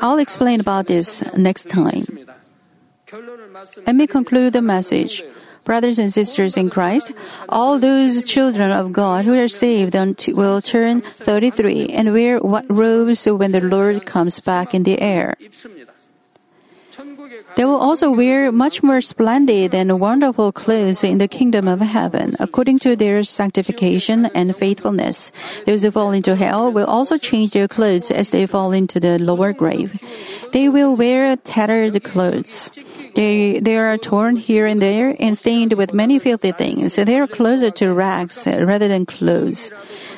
I'll 0.00 0.18
explain 0.18 0.60
about 0.60 0.86
this 0.86 1.22
next 1.36 1.68
time. 1.70 2.04
Let 3.86 3.94
me 3.94 4.06
conclude 4.06 4.52
the 4.52 4.62
message. 4.62 5.22
Brothers 5.64 5.98
and 6.00 6.12
sisters 6.12 6.56
in 6.56 6.70
Christ, 6.70 7.12
all 7.48 7.78
those 7.78 8.24
children 8.24 8.72
of 8.72 8.92
God 8.92 9.24
who 9.24 9.38
are 9.38 9.46
saved 9.46 9.94
will 10.34 10.60
turn 10.60 11.02
33 11.02 11.86
and 11.86 12.12
wear 12.12 12.38
white 12.40 12.66
robes 12.68 13.26
when 13.26 13.52
the 13.52 13.60
Lord 13.60 14.04
comes 14.04 14.40
back 14.40 14.74
in 14.74 14.82
the 14.82 15.00
air. 15.00 15.36
They 17.54 17.64
will 17.64 17.76
also 17.76 18.10
wear 18.10 18.50
much 18.50 18.82
more 18.82 19.00
splendid 19.00 19.74
and 19.74 20.00
wonderful 20.00 20.52
clothes 20.52 21.04
in 21.04 21.18
the 21.18 21.28
kingdom 21.28 21.68
of 21.68 21.80
heaven, 21.80 22.34
according 22.40 22.78
to 22.80 22.96
their 22.96 23.22
sanctification 23.22 24.26
and 24.34 24.56
faithfulness. 24.56 25.32
Those 25.66 25.82
who 25.82 25.90
fall 25.90 26.12
into 26.12 26.34
hell 26.34 26.72
will 26.72 26.86
also 26.86 27.18
change 27.18 27.50
their 27.52 27.68
clothes 27.68 28.10
as 28.10 28.30
they 28.30 28.46
fall 28.46 28.72
into 28.72 28.98
the 28.98 29.18
lower 29.18 29.52
grave. 29.52 30.00
They 30.52 30.68
will 30.68 30.96
wear 30.96 31.36
tattered 31.36 32.02
clothes. 32.02 32.70
They, 33.14 33.60
they 33.60 33.76
are 33.76 33.98
torn 33.98 34.36
here 34.36 34.64
and 34.64 34.80
there 34.80 35.14
and 35.20 35.36
stained 35.36 35.74
with 35.74 35.92
many 35.92 36.18
filthy 36.18 36.52
things. 36.52 36.96
They 36.96 37.20
are 37.20 37.26
closer 37.26 37.70
to 37.70 37.92
rags 37.92 38.46
rather 38.46 38.88
than 38.88 39.04
clothes. 39.04 39.70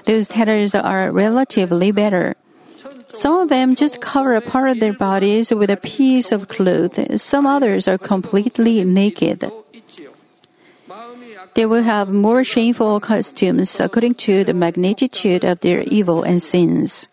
Those 0.05 0.29
tatters 0.29 0.75
are 0.75 1.11
relatively 1.11 1.91
better. 1.91 2.37
Some 3.15 3.37
of 3.39 3.49
them 3.49 3.75
just 3.75 4.01
cover 4.01 4.35
a 4.35 4.41
part 4.41 4.69
of 4.69 4.81
their 4.81 4.93
bodies 4.93 5.51
with 5.51 5.71
a 5.71 5.77
piece 5.77 6.33
of 6.33 6.49
cloth. 6.49 6.99
Some 7.21 7.47
others 7.47 7.89
are 7.89 7.99
completely 7.99 8.85
naked. 8.85 9.51
They 11.55 11.67
will 11.67 11.83
have 11.83 12.11
more 12.11 12.43
shameful 12.43 12.99
costumes 12.99 13.79
according 13.79 14.15
to 14.27 14.43
the 14.43 14.55
magnitude 14.55 15.45
of 15.45 15.61
their 15.61 15.83
evil 15.83 16.23
and 16.23 16.43
sins. 16.43 17.07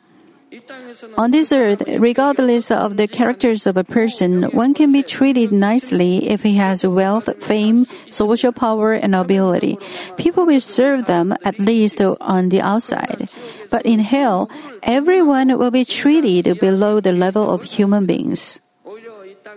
On 1.18 1.32
this 1.32 1.52
earth, 1.52 1.84
regardless 1.88 2.72
of 2.72 2.98
the 2.98 3.08
characters 3.08 3.66
of 3.66 3.78
a 3.78 3.84
person, 3.84 4.44
one 4.52 4.74
can 4.74 4.92
be 4.92 5.02
treated 5.04 5.52
nicely 5.52 6.30
if 6.30 6.44
he 6.44 6.56
has 6.56 6.86
wealth, 6.86 7.30
fame, 7.44 7.86
social 8.10 8.52
power, 8.52 8.94
and 8.94 9.16
ability. 9.16 9.78
People 10.18 10.46
will 10.46 10.60
serve 10.60 11.06
them 11.06 11.34
at 11.46 11.58
least 11.58 12.02
on 12.02 12.50
the 12.50 12.60
outside. 12.60 13.30
But 13.72 13.88
in 13.88 14.04
hell, 14.04 14.52
everyone 14.84 15.58
will 15.58 15.72
be 15.72 15.86
treated 15.88 16.60
below 16.60 17.00
the 17.00 17.16
level 17.16 17.50
of 17.50 17.64
human 17.64 18.06
beings. 18.06 18.60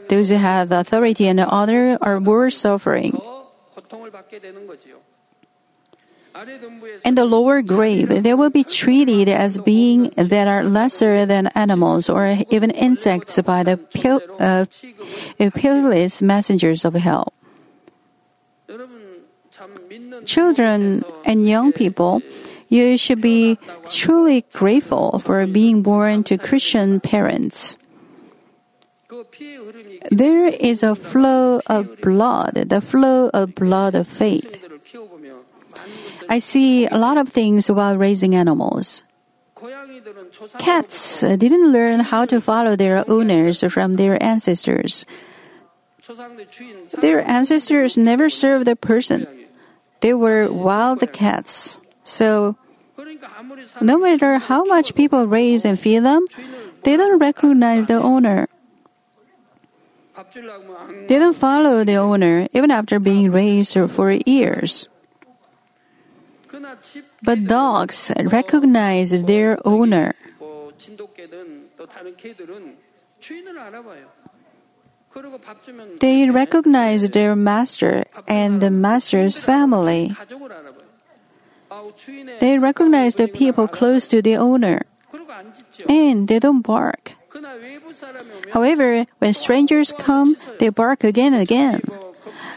Those 0.08 0.30
who 0.30 0.36
have 0.36 0.70
authority 0.70 1.26
and 1.26 1.40
honor 1.40 1.98
are 2.00 2.20
worse 2.20 2.56
suffering. 2.56 3.18
In 7.04 7.14
the 7.14 7.24
lower 7.24 7.62
grave, 7.62 8.22
they 8.22 8.34
will 8.34 8.50
be 8.50 8.64
treated 8.64 9.28
as 9.28 9.58
beings 9.58 10.14
that 10.16 10.48
are 10.48 10.64
lesser 10.64 11.26
than 11.26 11.46
animals 11.54 12.08
or 12.08 12.38
even 12.50 12.70
insects 12.70 13.40
by 13.42 13.62
the 13.62 13.76
pil- 13.76 14.22
uh, 14.40 14.66
uh 15.38 16.08
messengers 16.22 16.84
of 16.84 16.94
hell. 16.94 17.32
Children 20.24 21.04
and 21.24 21.48
young 21.48 21.72
people 21.72 22.22
you 22.74 22.98
should 22.98 23.22
be 23.22 23.56
truly 23.86 24.42
grateful 24.52 25.22
for 25.22 25.46
being 25.46 25.82
born 25.82 26.26
to 26.26 26.36
Christian 26.36 26.98
parents. 26.98 27.78
There 30.10 30.50
is 30.50 30.82
a 30.82 30.98
flow 30.98 31.62
of 31.70 32.00
blood, 32.02 32.66
the 32.66 32.80
flow 32.82 33.30
of 33.30 33.54
blood 33.54 33.94
of 33.94 34.08
faith. 34.08 34.58
I 36.28 36.38
see 36.42 36.86
a 36.86 36.98
lot 36.98 37.16
of 37.16 37.28
things 37.28 37.70
while 37.70 37.96
raising 37.96 38.34
animals. 38.34 39.04
Cats 40.58 41.20
didn't 41.20 41.72
learn 41.72 42.00
how 42.00 42.26
to 42.26 42.40
follow 42.40 42.74
their 42.74 43.08
owners 43.08 43.62
from 43.70 43.94
their 43.94 44.20
ancestors. 44.22 45.06
Their 47.00 47.22
ancestors 47.22 47.96
never 47.96 48.28
served 48.28 48.68
a 48.68 48.76
person. 48.76 49.26
They 50.00 50.12
were 50.12 50.52
wild 50.52 51.00
cats. 51.12 51.78
So 52.02 52.56
no 53.80 53.98
matter 53.98 54.38
how 54.38 54.64
much 54.64 54.94
people 54.94 55.26
raise 55.26 55.64
and 55.64 55.78
feed 55.78 56.00
them, 56.00 56.26
they 56.82 56.96
don't 56.96 57.18
recognize 57.18 57.86
the 57.86 58.00
owner. 58.00 58.48
They 61.08 61.18
don't 61.18 61.36
follow 61.36 61.84
the 61.84 61.96
owner 61.96 62.46
even 62.52 62.70
after 62.70 62.98
being 62.98 63.30
raised 63.30 63.76
for 63.90 64.10
years. 64.26 64.88
But 67.22 67.46
dogs 67.46 68.12
recognize 68.16 69.10
their 69.24 69.58
owner. 69.64 70.14
They 76.00 76.30
recognize 76.30 77.08
their 77.10 77.36
master 77.36 78.04
and 78.26 78.60
the 78.60 78.70
master's 78.70 79.36
family. 79.36 80.12
They 82.40 82.58
recognize 82.58 83.16
the 83.16 83.28
people 83.28 83.68
close 83.68 84.08
to 84.08 84.22
the 84.22 84.36
owner, 84.36 84.82
and 85.88 86.28
they 86.28 86.38
don't 86.38 86.62
bark. 86.62 87.12
However, 88.52 89.06
when 89.18 89.32
strangers 89.34 89.92
come, 89.98 90.36
they 90.58 90.68
bark 90.68 91.04
again 91.04 91.34
and 91.34 91.42
again. 91.42 91.82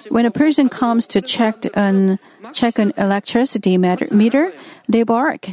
When 0.10 0.26
a 0.26 0.32
person 0.32 0.70
comes 0.70 1.08
to 1.08 1.22
check 1.22 1.66
an, 1.74 2.20
check 2.54 2.80
an 2.80 2.94
electricity 2.98 3.78
meter, 3.78 4.54
they 4.88 5.04
bark. 5.04 5.50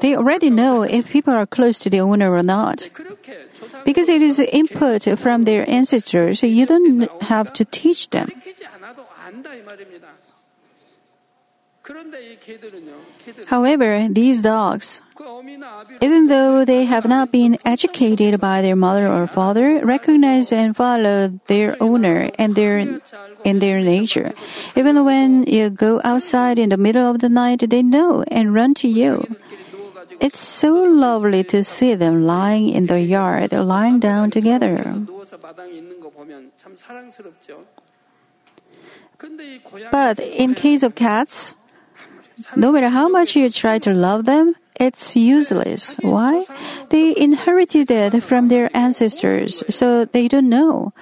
They 0.00 0.14
already 0.14 0.50
know 0.50 0.82
if 0.82 1.10
people 1.10 1.32
are 1.32 1.46
close 1.46 1.78
to 1.80 1.90
the 1.90 2.00
owner 2.00 2.30
or 2.30 2.42
not. 2.42 2.90
Because 3.84 4.08
it 4.08 4.22
is 4.22 4.38
input 4.38 5.04
from 5.18 5.42
their 5.42 5.68
ancestors, 5.68 6.42
you 6.42 6.66
don't 6.66 7.08
have 7.22 7.52
to 7.54 7.64
teach 7.64 8.10
them. 8.10 8.28
However, 13.46 14.08
these 14.08 14.40
dogs, 14.40 15.02
even 16.00 16.26
though 16.28 16.64
they 16.64 16.84
have 16.84 17.04
not 17.04 17.30
been 17.30 17.58
educated 17.64 18.40
by 18.40 18.62
their 18.62 18.76
mother 18.76 19.06
or 19.06 19.26
father, 19.26 19.84
recognize 19.84 20.50
and 20.50 20.74
follow 20.74 21.38
their 21.46 21.76
owner 21.82 22.30
and 22.38 22.54
their 22.54 22.78
in 23.44 23.58
their 23.58 23.80
nature. 23.80 24.32
Even 24.74 25.04
when 25.04 25.44
you 25.44 25.68
go 25.68 26.00
outside 26.04 26.58
in 26.58 26.70
the 26.70 26.78
middle 26.78 27.04
of 27.04 27.18
the 27.20 27.28
night, 27.28 27.68
they 27.68 27.82
know 27.82 28.24
and 28.28 28.54
run 28.54 28.72
to 28.80 28.88
you. 28.88 29.36
It's 30.20 30.40
so 30.40 30.72
lovely 30.72 31.44
to 31.52 31.62
see 31.62 31.94
them 31.94 32.24
lying 32.24 32.70
in 32.70 32.86
the 32.86 33.00
yard, 33.00 33.52
lying 33.52 34.00
down 34.00 34.30
together. 34.30 34.80
But 39.92 40.18
in 40.18 40.54
case 40.54 40.82
of 40.82 40.94
cats, 40.94 41.56
no 42.56 42.72
matter 42.72 42.88
how 42.88 43.08
much 43.08 43.36
you 43.36 43.50
try 43.50 43.78
to 43.80 43.92
love 43.92 44.24
them, 44.24 44.54
it's 44.78 45.14
useless. 45.14 45.96
Why? 46.02 46.44
They 46.90 47.14
inherited 47.16 47.90
it 47.90 48.22
from 48.22 48.48
their 48.48 48.74
ancestors, 48.76 49.62
so 49.68 50.04
they 50.04 50.28
don't 50.28 50.48
know. 50.48 50.92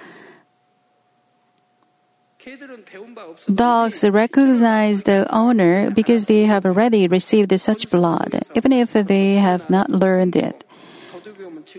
Dogs 3.53 4.05
recognize 4.05 5.05
the 5.05 5.27
owner 5.33 5.91
because 5.91 6.27
they 6.27 6.43
have 6.45 6.67
already 6.67 7.07
received 7.07 7.55
such 7.61 7.89
blood, 7.89 8.43
even 8.55 8.73
if 8.73 8.93
they 8.93 9.37
have 9.37 9.71
not 9.71 9.91
learned 9.91 10.37
it. 10.37 10.65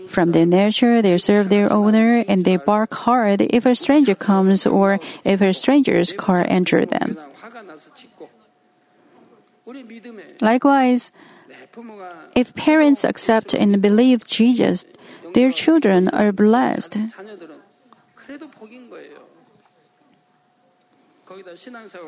From 0.08 0.32
their 0.32 0.46
nature, 0.46 1.02
they 1.02 1.18
serve 1.18 1.48
their 1.50 1.70
owner 1.70 2.24
and 2.26 2.44
they 2.44 2.56
bark 2.56 2.94
hard 2.94 3.42
if 3.42 3.66
a 3.66 3.74
stranger 3.74 4.14
comes 4.14 4.66
or 4.66 4.98
if 5.24 5.40
a 5.40 5.52
stranger's 5.52 6.12
car 6.12 6.44
enters 6.48 6.88
them. 6.88 7.18
Likewise, 10.40 11.10
if 12.34 12.54
parents 12.54 13.04
accept 13.04 13.54
and 13.54 13.80
believe 13.80 14.26
Jesus, 14.26 14.84
their 15.32 15.50
children 15.50 16.08
are 16.08 16.32
blessed. 16.32 16.96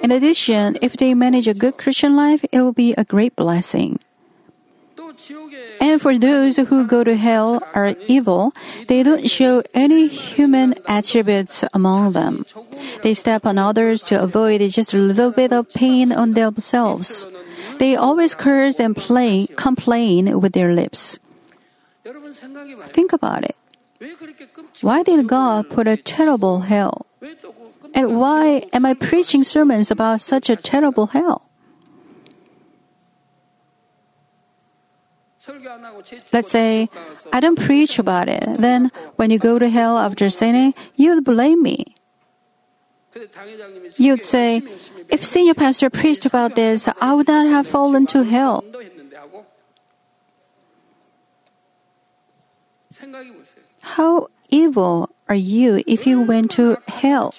In 0.03 0.11
addition, 0.11 0.79
if 0.83 0.97
they 0.97 1.14
manage 1.14 1.49
a 1.49 1.55
good 1.55 1.79
Christian 1.79 2.14
life, 2.16 2.45
it 2.53 2.61
will 2.61 2.73
be 2.73 2.92
a 2.95 3.05
great 3.05 3.35
blessing. 3.35 3.99
And 5.81 6.00
for 6.00 6.18
those 6.18 6.57
who 6.57 6.87
go 6.87 7.05
to 7.05 7.16
hell 7.16 7.62
are 7.74 7.94
evil, 8.07 8.52
they 8.88 9.02
don't 9.02 9.31
show 9.31 9.62
any 9.74 10.09
human 10.09 10.74
attributes 10.87 11.64
among 11.72 12.12
them. 12.12 12.44
They 13.02 13.14
step 13.14 13.46
on 13.46 13.59
others 13.59 14.02
to 14.05 14.20
avoid 14.20 14.61
just 14.70 14.94
a 14.94 14.98
little 14.98 15.33
bit 15.33 15.52
of 15.52 15.72
pain 15.72 16.12
on 16.12 16.33
themselves. 16.33 17.26
They 17.79 17.96
always 17.96 18.35
curse 18.35 18.81
and 18.81 18.96
play, 18.96 19.48
complain 19.57 20.40
with 20.40 20.52
their 20.52 20.72
lips. 20.72 21.18
Think 22.88 23.12
about 23.12 23.44
it. 23.44 23.57
Why 24.81 25.02
did 25.02 25.26
God 25.26 25.70
put 25.70 25.88
a 25.88 25.96
terrible 25.96 26.61
hell? 26.61 27.07
And 27.94 28.20
why 28.20 28.68
am 28.72 28.85
I 28.85 28.94
preaching 28.94 29.42
sermons 29.42 29.90
about 29.90 30.20
such 30.20 30.50
a 30.50 30.57
terrible 30.57 31.07
hell? 31.07 31.42
Let's 36.32 36.50
say, 36.50 36.88
I 37.32 37.40
don't 37.40 37.59
preach 37.59 37.98
about 37.98 38.28
it. 38.28 38.44
Then, 38.59 38.90
when 39.16 39.30
you 39.30 39.38
go 39.38 39.59
to 39.59 39.68
hell 39.68 39.98
after 39.98 40.28
sinning, 40.30 40.74
you'd 40.94 41.24
blame 41.24 41.62
me. 41.62 41.94
You'd 43.96 44.24
say, 44.24 44.62
if 45.09 45.24
senior 45.24 45.54
pastor 45.54 45.88
preached 45.88 46.26
about 46.26 46.54
this, 46.54 46.88
I 47.00 47.14
would 47.14 47.28
not 47.28 47.46
have 47.46 47.66
fallen 47.66 48.06
to 48.06 48.24
hell. 48.24 48.64
How 53.80 54.28
evil 54.50 55.11
are 55.28 55.35
you 55.35 55.82
if 55.87 56.06
you 56.06 56.20
went 56.20 56.50
to 56.52 56.78
hell? 56.88 57.32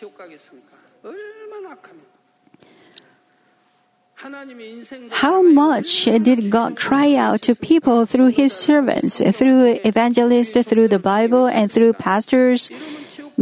How 5.11 5.43
much 5.43 6.05
did 6.05 6.49
God 6.49 6.75
cry 6.75 7.13
out 7.13 7.41
to 7.43 7.53
people 7.53 8.05
through 8.05 8.33
His 8.33 8.51
servants, 8.51 9.21
through 9.37 9.79
evangelists, 9.85 10.57
through 10.63 10.87
the 10.87 10.97
Bible, 10.99 11.45
and 11.45 11.71
through 11.71 11.93
pastors? 11.93 12.71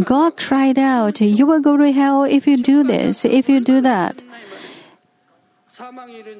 God 0.03 0.35
cried 0.35 0.77
out, 0.77 1.21
You 1.21 1.45
will 1.45 1.61
go 1.61 1.77
to 1.77 1.91
hell 1.91 2.23
if 2.23 2.45
you 2.45 2.57
do 2.57 2.83
this, 2.83 3.23
if 3.23 3.47
you 3.47 3.61
do 3.61 3.79
that. 3.81 4.21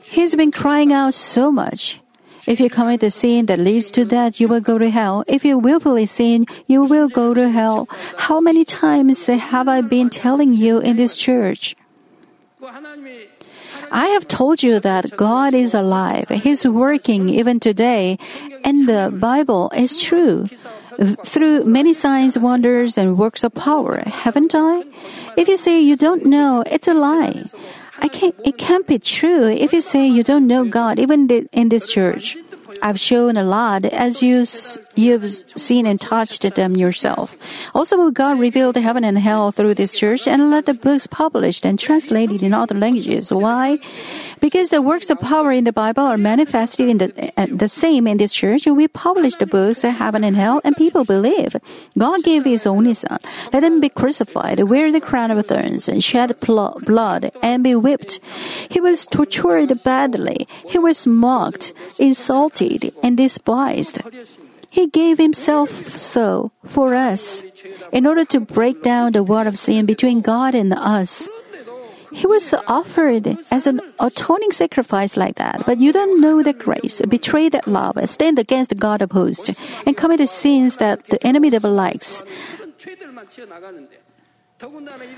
He's 0.04 0.36
been 0.36 0.52
crying 0.52 0.92
out 0.92 1.14
so 1.14 1.52
much. 1.52 2.02
If 2.46 2.60
you 2.60 2.70
commit 2.70 3.00
the 3.00 3.12
sin 3.12 3.48
that 3.48 3.60
leads 3.60 3.90
to 3.92 4.06
that, 4.06 4.40
you 4.40 4.48
will 4.48 4.62
go 4.62 4.78
to 4.78 4.90
hell. 4.90 5.24
If 5.28 5.44
you 5.44 5.58
willfully 5.58 6.06
sin, 6.06 6.46
you 6.68 6.84
will 6.84 7.08
go 7.08 7.34
to 7.34 7.50
hell. 7.50 7.88
How 8.18 8.40
many 8.40 8.64
times 8.66 9.26
have 9.26 9.68
I 9.68 9.82
been 9.82 10.10
telling 10.10 10.54
you 10.54 10.80
in 10.80 10.98
this 10.98 11.16
church? 11.18 11.76
I 13.92 14.08
have 14.08 14.28
told 14.28 14.64
you 14.64 14.80
that 14.80 15.16
God 15.18 15.54
is 15.54 15.74
alive. 15.74 16.30
He's 16.30 16.66
working 16.66 17.30
even 17.30 17.60
today. 17.60 18.18
And 18.64 18.88
the 18.88 19.14
Bible 19.14 19.72
is 19.76 20.02
true. 20.02 20.48
Through 21.26 21.66
many 21.66 21.94
signs, 21.94 22.38
wonders, 22.38 22.98
and 22.98 23.18
works 23.18 23.44
of 23.44 23.54
power, 23.54 24.02
haven't 24.06 24.56
I? 24.56 24.84
If 25.36 25.48
you 25.48 25.58
say 25.58 25.82
you 25.82 25.96
don't 25.96 26.26
know, 26.26 26.64
it's 26.66 26.88
a 26.88 26.94
lie. 26.94 27.44
I 28.00 28.08
can't, 28.08 28.36
it 28.44 28.58
can't 28.58 28.88
be 28.88 29.00
true 29.00 29.48
if 29.48 29.72
you 29.72 29.82
say 29.82 30.08
you 30.08 30.24
don't 30.24 30.48
know 30.48 30.66
God, 30.66 31.00
even 31.00 31.28
in 31.52 31.70
this 31.70 31.92
church. 31.92 32.38
I've 32.86 33.00
shown 33.00 33.36
a 33.36 33.44
lot 33.44 33.84
as 33.84 34.22
you, 34.22 34.46
you've 34.94 35.26
seen 35.58 35.88
and 35.88 36.00
touched 36.00 36.44
them 36.54 36.78
yourself. 36.78 37.36
Also, 37.74 37.98
will 37.98 38.12
God 38.12 38.40
revealed 38.40 38.78
heaven 38.78 39.04
and 39.04 39.18
hell 39.18 39.52
through 39.52 39.74
this 39.74 39.98
church 39.98 40.28
and 40.28 40.52
let 40.52 40.68
the 40.68 40.76
books 40.76 41.08
published 41.08 41.66
and 41.66 41.80
translated 41.80 42.44
in 42.44 42.54
other 42.54 42.76
languages. 42.76 43.32
Why? 43.32 43.80
Because 44.40 44.70
the 44.70 44.84
works 44.84 45.10
of 45.10 45.20
power 45.20 45.52
in 45.52 45.64
the 45.64 45.74
Bible 45.74 46.04
are 46.04 46.18
manifested 46.18 46.88
in 46.88 47.00
the, 47.00 47.34
the 47.52 47.68
same 47.68 48.06
in 48.06 48.18
this 48.18 48.36
church. 48.36 48.68
We 48.68 48.88
publish 48.88 49.36
the 49.38 49.48
books, 49.48 49.84
of 49.84 49.96
heaven 49.96 50.24
and 50.24 50.36
hell, 50.36 50.62
and 50.64 50.78
people 50.78 51.06
believe. 51.06 51.56
God 51.98 52.22
gave 52.24 52.46
His 52.46 52.68
only 52.68 52.94
Son. 52.94 53.18
Let 53.52 53.64
Him 53.64 53.80
be 53.82 53.90
crucified, 53.90 54.60
wear 54.70 54.92
the 54.92 55.02
crown 55.02 55.32
of 55.32 55.44
thorns, 55.48 55.90
and 55.90 56.04
shed 56.04 56.40
pl- 56.40 56.80
blood, 56.86 57.32
and 57.42 57.64
be 57.64 57.74
whipped. 57.74 58.20
He 58.70 58.80
was 58.80 59.08
tortured 59.08 59.84
badly. 59.84 60.48
He 60.68 60.78
was 60.78 61.08
mocked, 61.08 61.74
insulted, 61.98 62.75
and 63.04 63.18
despised. 63.18 64.02
He 64.70 64.88
gave 64.88 65.18
himself 65.18 65.70
so 65.96 66.52
for 66.66 66.96
us 66.96 67.44
in 67.92 68.06
order 68.06 68.26
to 68.26 68.40
break 68.40 68.84
down 68.84 69.14
the 69.14 69.24
wall 69.24 69.48
of 69.48 69.58
sin 69.58 69.86
between 69.86 70.20
God 70.22 70.54
and 70.54 70.74
us. 70.74 71.30
He 72.12 72.28
was 72.28 72.54
offered 72.68 73.28
as 73.52 73.68
an 73.68 73.82
atoning 74.00 74.52
sacrifice 74.52 75.18
like 75.18 75.36
that, 75.36 75.66
but 75.66 75.80
you 75.80 75.92
don't 75.92 76.22
know 76.22 76.44
that 76.44 76.60
grace, 76.60 77.02
betray 77.08 77.50
that 77.50 77.68
love, 77.68 78.00
stand 78.10 78.40
against 78.40 78.70
the 78.70 78.76
God 78.76 79.02
of 79.02 79.12
hosts, 79.12 79.52
and 79.86 79.98
commit 79.98 80.28
sins 80.30 80.78
that 80.78 81.04
the 81.08 81.20
enemy 81.28 81.50
never 81.50 81.68
likes. 81.68 82.24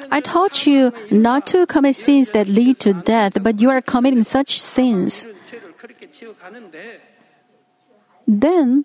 I 0.10 0.22
taught 0.22 0.66
you 0.66 0.92
not 1.12 1.46
to 1.48 1.68
commit 1.68 1.96
sins 1.96 2.32
that 2.32 2.48
lead 2.48 2.80
to 2.80 2.94
death, 2.94 3.44
but 3.44 3.62
you 3.62 3.70
are 3.70 3.82
committing 3.82 4.24
such 4.24 4.60
sins 4.60 5.28
then 8.28 8.84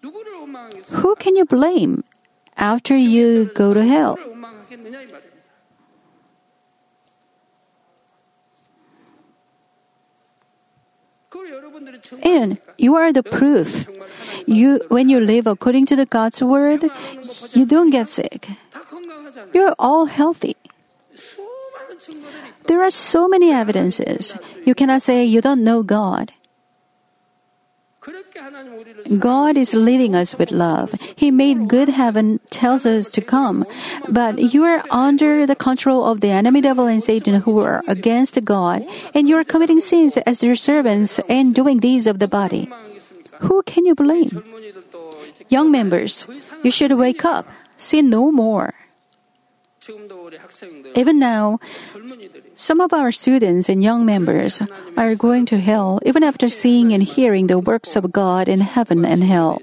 who 0.90 1.14
can 1.16 1.36
you 1.36 1.44
blame 1.44 2.04
after 2.56 2.96
you 2.96 3.50
go 3.54 3.74
to 3.74 3.84
hell? 3.84 4.18
And 12.22 12.58
you 12.78 12.94
are 12.94 13.12
the 13.12 13.22
proof. 13.22 13.88
You, 14.46 14.80
when 14.88 15.08
you 15.08 15.18
live 15.18 15.46
according 15.46 15.86
to 15.86 15.96
the 15.96 16.06
God's 16.06 16.42
word, 16.42 16.84
you 17.52 17.66
don't 17.66 17.90
get 17.90 18.06
sick. 18.08 18.48
You're 19.52 19.74
all 19.78 20.06
healthy. 20.06 20.56
There 22.66 22.82
are 22.82 22.90
so 22.90 23.28
many 23.28 23.50
evidences. 23.50 24.36
You 24.64 24.74
cannot 24.74 25.02
say 25.02 25.24
you 25.24 25.40
don't 25.40 25.64
know 25.64 25.82
God. 25.82 26.32
God 29.18 29.56
is 29.56 29.74
leading 29.74 30.14
us 30.14 30.34
with 30.34 30.50
love. 30.50 30.92
He 31.14 31.30
made 31.30 31.68
good 31.68 31.88
heaven, 31.88 32.40
tells 32.50 32.84
us 32.84 33.08
to 33.10 33.20
come. 33.22 33.64
But 34.08 34.52
you 34.52 34.64
are 34.64 34.82
under 34.90 35.46
the 35.46 35.54
control 35.54 36.04
of 36.04 36.20
the 36.20 36.30
enemy 36.30 36.60
devil 36.60 36.86
and 36.86 37.02
Satan 37.02 37.42
who 37.42 37.60
are 37.60 37.82
against 37.86 38.42
God, 38.44 38.82
and 39.14 39.28
you 39.28 39.36
are 39.36 39.44
committing 39.44 39.78
sins 39.78 40.16
as 40.18 40.40
their 40.40 40.56
servants 40.56 41.20
and 41.28 41.54
doing 41.54 41.78
deeds 41.78 42.06
of 42.06 42.18
the 42.18 42.28
body. 42.28 42.68
Who 43.46 43.62
can 43.62 43.86
you 43.86 43.94
blame? 43.94 44.42
Young 45.48 45.70
members, 45.70 46.26
you 46.62 46.70
should 46.70 46.92
wake 46.92 47.24
up, 47.24 47.46
sin 47.76 48.10
no 48.10 48.32
more. 48.32 48.74
Even 50.94 51.18
now, 51.18 51.58
some 52.56 52.80
of 52.80 52.92
our 52.92 53.12
students 53.12 53.68
and 53.68 53.82
young 53.82 54.04
members 54.04 54.62
are 54.96 55.14
going 55.14 55.46
to 55.46 55.58
hell 55.58 56.00
even 56.04 56.22
after 56.22 56.48
seeing 56.48 56.92
and 56.92 57.02
hearing 57.02 57.46
the 57.46 57.58
works 57.58 57.96
of 57.96 58.12
God 58.12 58.48
in 58.48 58.60
heaven 58.60 59.04
and 59.04 59.24
hell. 59.24 59.60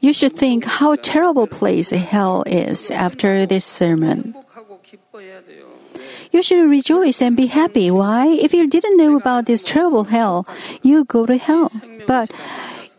You 0.00 0.12
should 0.12 0.36
think 0.36 0.64
how 0.64 0.96
terrible 0.96 1.46
place 1.46 1.90
hell 1.90 2.44
is 2.46 2.90
after 2.90 3.46
this 3.46 3.64
sermon. 3.64 4.34
You 6.30 6.42
should 6.42 6.68
rejoice 6.68 7.22
and 7.22 7.36
be 7.36 7.46
happy. 7.46 7.90
Why? 7.90 8.28
If 8.28 8.52
you 8.52 8.68
didn't 8.68 8.96
know 8.96 9.16
about 9.16 9.46
this 9.46 9.62
terrible 9.62 10.04
hell, 10.04 10.46
you 10.82 11.04
go 11.04 11.24
to 11.24 11.36
hell. 11.36 11.72
But 12.06 12.30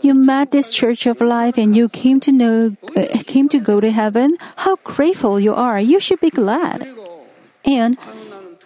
you 0.08 0.16
met 0.16 0.56
this 0.56 0.72
church 0.72 1.06
of 1.06 1.20
life 1.20 1.58
and 1.60 1.76
you 1.76 1.92
came 1.92 2.20
to 2.24 2.32
know, 2.32 2.76
uh, 2.96 3.06
came 3.28 3.48
to 3.52 3.60
go 3.60 3.84
to 3.84 3.92
heaven, 3.92 4.38
how 4.56 4.80
grateful 4.84 5.40
you 5.40 5.54
are. 5.54 5.80
You 5.80 6.00
should 6.00 6.22
be 6.24 6.32
glad. 6.32 6.88
And 7.66 7.98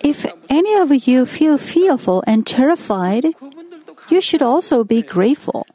if 0.05 0.29
any 0.49 0.73
of 0.77 0.93
you 1.07 1.25
feel 1.25 1.57
fearful 1.57 2.23
and 2.29 2.45
terrified, 2.45 3.33
you 4.09 4.21
should 4.21 4.41
also 4.41 4.83
be 4.83 5.01
grateful. 5.01 5.65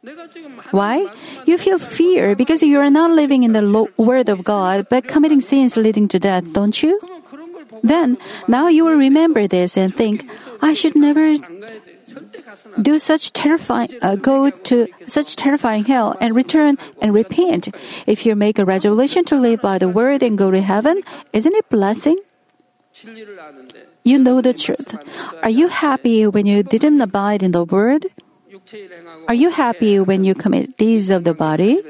Why? 0.71 1.11
You 1.47 1.59
feel 1.59 1.79
fear 1.79 2.35
because 2.37 2.63
you 2.63 2.79
are 2.79 2.91
not 2.91 3.11
living 3.11 3.43
in 3.43 3.53
the 3.53 3.63
lo- 3.63 3.91
Word 3.97 4.29
of 4.29 4.45
God, 4.45 4.87
but 4.89 5.09
committing 5.09 5.41
sins 5.41 5.77
leading 5.77 6.07
to 6.15 6.19
death, 6.19 6.45
don't 6.53 6.79
you? 6.83 7.01
Then, 7.83 8.19
now 8.47 8.69
you 8.69 8.85
will 8.85 8.97
remember 8.97 9.47
this 9.47 9.77
and 9.77 9.95
think, 9.95 10.29
I 10.63 10.75
should 10.75 10.97
never 10.97 11.37
do 12.81 12.99
such 12.99 13.33
terrifying, 13.33 13.91
uh, 14.03 14.17
go 14.17 14.51
to 14.51 14.89
such 15.07 15.37
terrifying 15.37 15.85
hell 15.85 16.17
and 16.21 16.35
return 16.35 16.79
and 17.01 17.15
repent. 17.15 17.69
If 18.07 18.27
you 18.27 18.35
make 18.35 18.59
a 18.59 18.65
resolution 18.65 19.25
to 19.27 19.37
live 19.37 19.63
by 19.63 19.79
the 19.79 19.89
word 19.89 20.23
and 20.23 20.39
go 20.39 20.51
to 20.51 20.61
heaven, 20.61 21.03
isn't 21.33 21.55
it 21.55 21.69
blessing? 21.69 22.19
You 24.05 24.19
know 24.19 24.41
the 24.41 24.55
truth. 24.55 24.95
Are 25.43 25.51
you 25.51 25.69
happy 25.69 26.27
when 26.27 26.47
you 26.47 26.63
didn't 26.63 27.01
abide 27.01 27.43
in 27.43 27.51
the 27.53 27.65
word? 27.65 28.07
Are 29.29 29.35
you 29.35 29.51
happy 29.51 30.01
when 30.01 30.25
you 30.25 30.35
commit 30.35 30.77
deeds 30.77 31.11
of 31.11 31.25
the 31.25 31.35
body? 31.35 31.83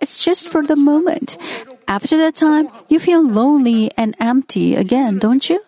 It's 0.00 0.24
just 0.24 0.48
for 0.48 0.62
the 0.62 0.76
moment. 0.76 1.38
After 1.88 2.16
that 2.18 2.34
time, 2.34 2.68
you 2.88 3.00
feel 3.00 3.22
lonely 3.22 3.90
and 3.96 4.14
empty 4.20 4.74
again, 4.74 5.18
don't 5.18 5.48
you? 5.48 5.60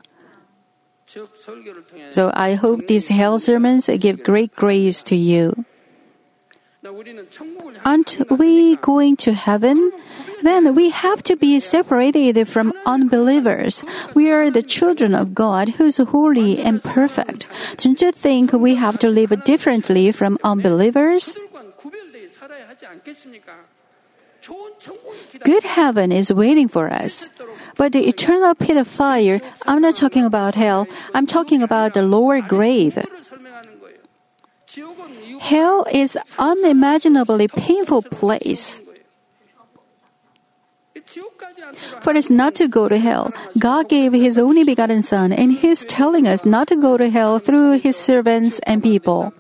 So 2.11 2.31
I 2.35 2.55
hope 2.55 2.87
these 2.89 3.09
hell 3.09 3.39
sermons 3.39 3.89
give 4.01 4.23
great 4.23 4.55
grace 4.55 5.03
to 5.05 5.17
you. 5.17 5.65
Aren't 7.85 8.31
we 8.31 8.77
going 8.77 9.17
to 9.17 9.33
heaven? 9.33 9.91
Then 10.43 10.75
we 10.75 10.91
have 10.91 11.23
to 11.25 11.37
be 11.37 11.59
separated 11.59 12.47
from 12.47 12.73
unbelievers. 12.87 13.83
We 14.15 14.31
are 14.31 14.51
the 14.51 14.63
children 14.63 15.15
of 15.15 15.35
God 15.35 15.81
who's 15.81 15.97
holy 15.97 16.61
and 16.63 16.83
perfect. 16.83 17.49
Don't 17.79 18.01
you 18.01 18.13
think 18.13 18.53
we 18.53 18.77
have 18.77 18.99
to 19.01 19.09
live 19.09 19.45
differently 19.45 20.13
from 20.13 20.39
unbelievers? 20.45 21.37
Good 25.45 25.65
heaven 25.65 26.13
is 26.13 26.33
waiting 26.33 26.69
for 26.69 26.89
us. 26.89 27.29
But 27.77 27.93
the 27.93 28.07
eternal 28.07 28.55
pit 28.55 28.77
of 28.77 28.89
fire, 28.89 29.41
I'm 29.67 29.83
not 29.83 29.97
talking 29.97 30.25
about 30.25 30.55
hell, 30.55 30.87
I'm 31.15 31.27
talking 31.27 31.63
about 31.63 31.95
the 31.95 32.03
lower 32.03 32.41
grave. 32.41 32.99
Hell 35.41 35.87
is 35.93 36.19
unimaginably 36.39 37.49
painful 37.49 38.03
place. 38.03 38.81
For 42.03 42.17
us 42.17 42.31
not 42.31 42.55
to 42.57 42.69
go 42.69 42.89
to 42.89 42.99
hell, 42.99 43.33
God 43.59 43.89
gave 43.89 44.13
His 44.13 44.39
only 44.39 44.65
begotten 44.65 45.03
Son, 45.03 45.33
and 45.33 45.53
He's 45.53 45.85
telling 45.85 46.27
us 46.27 46.45
not 46.45 46.69
to 46.69 46.77
go 46.77 46.97
to 46.97 47.09
hell 47.09 47.39
through 47.39 47.79
His 47.79 47.97
servants 47.97 48.61
and 48.67 48.83
people. 48.83 49.33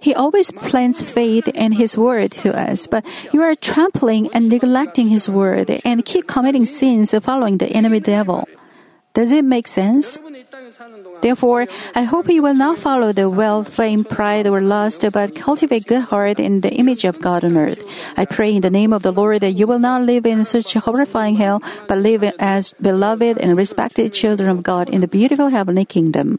He 0.00 0.14
always 0.14 0.50
plants 0.52 1.02
faith 1.02 1.48
in 1.48 1.72
His 1.72 1.98
word 1.98 2.32
to 2.42 2.54
us, 2.54 2.86
but 2.86 3.04
you 3.32 3.42
are 3.42 3.54
trampling 3.54 4.30
and 4.32 4.48
neglecting 4.48 5.08
His 5.08 5.28
word 5.28 5.70
and 5.84 6.04
keep 6.04 6.26
committing 6.26 6.66
sins 6.66 7.14
following 7.22 7.58
the 7.58 7.66
enemy 7.68 8.00
devil. 8.00 8.48
Does 9.14 9.32
it 9.32 9.44
make 9.44 9.66
sense? 9.66 10.20
Therefore, 11.22 11.66
I 11.96 12.02
hope 12.02 12.28
you 12.28 12.42
will 12.42 12.54
not 12.54 12.78
follow 12.78 13.12
the 13.12 13.28
wealth, 13.28 13.74
fame, 13.74 14.04
pride, 14.04 14.46
or 14.46 14.60
lust, 14.60 15.04
but 15.12 15.34
cultivate 15.34 15.86
good 15.86 16.04
heart 16.04 16.38
in 16.38 16.60
the 16.60 16.70
image 16.70 17.04
of 17.04 17.20
God 17.20 17.44
on 17.44 17.56
earth. 17.56 17.82
I 18.16 18.26
pray 18.26 18.54
in 18.54 18.62
the 18.62 18.70
name 18.70 18.92
of 18.92 19.02
the 19.02 19.10
Lord 19.10 19.40
that 19.40 19.58
you 19.58 19.66
will 19.66 19.80
not 19.80 20.04
live 20.04 20.24
in 20.24 20.44
such 20.44 20.74
horrifying 20.74 21.34
hell, 21.36 21.60
but 21.88 21.98
live 21.98 22.22
as 22.38 22.74
beloved 22.80 23.38
and 23.38 23.56
respected 23.56 24.12
children 24.12 24.48
of 24.48 24.62
God 24.62 24.88
in 24.88 25.00
the 25.00 25.08
beautiful 25.08 25.48
heavenly 25.48 25.84
kingdom. 25.84 26.38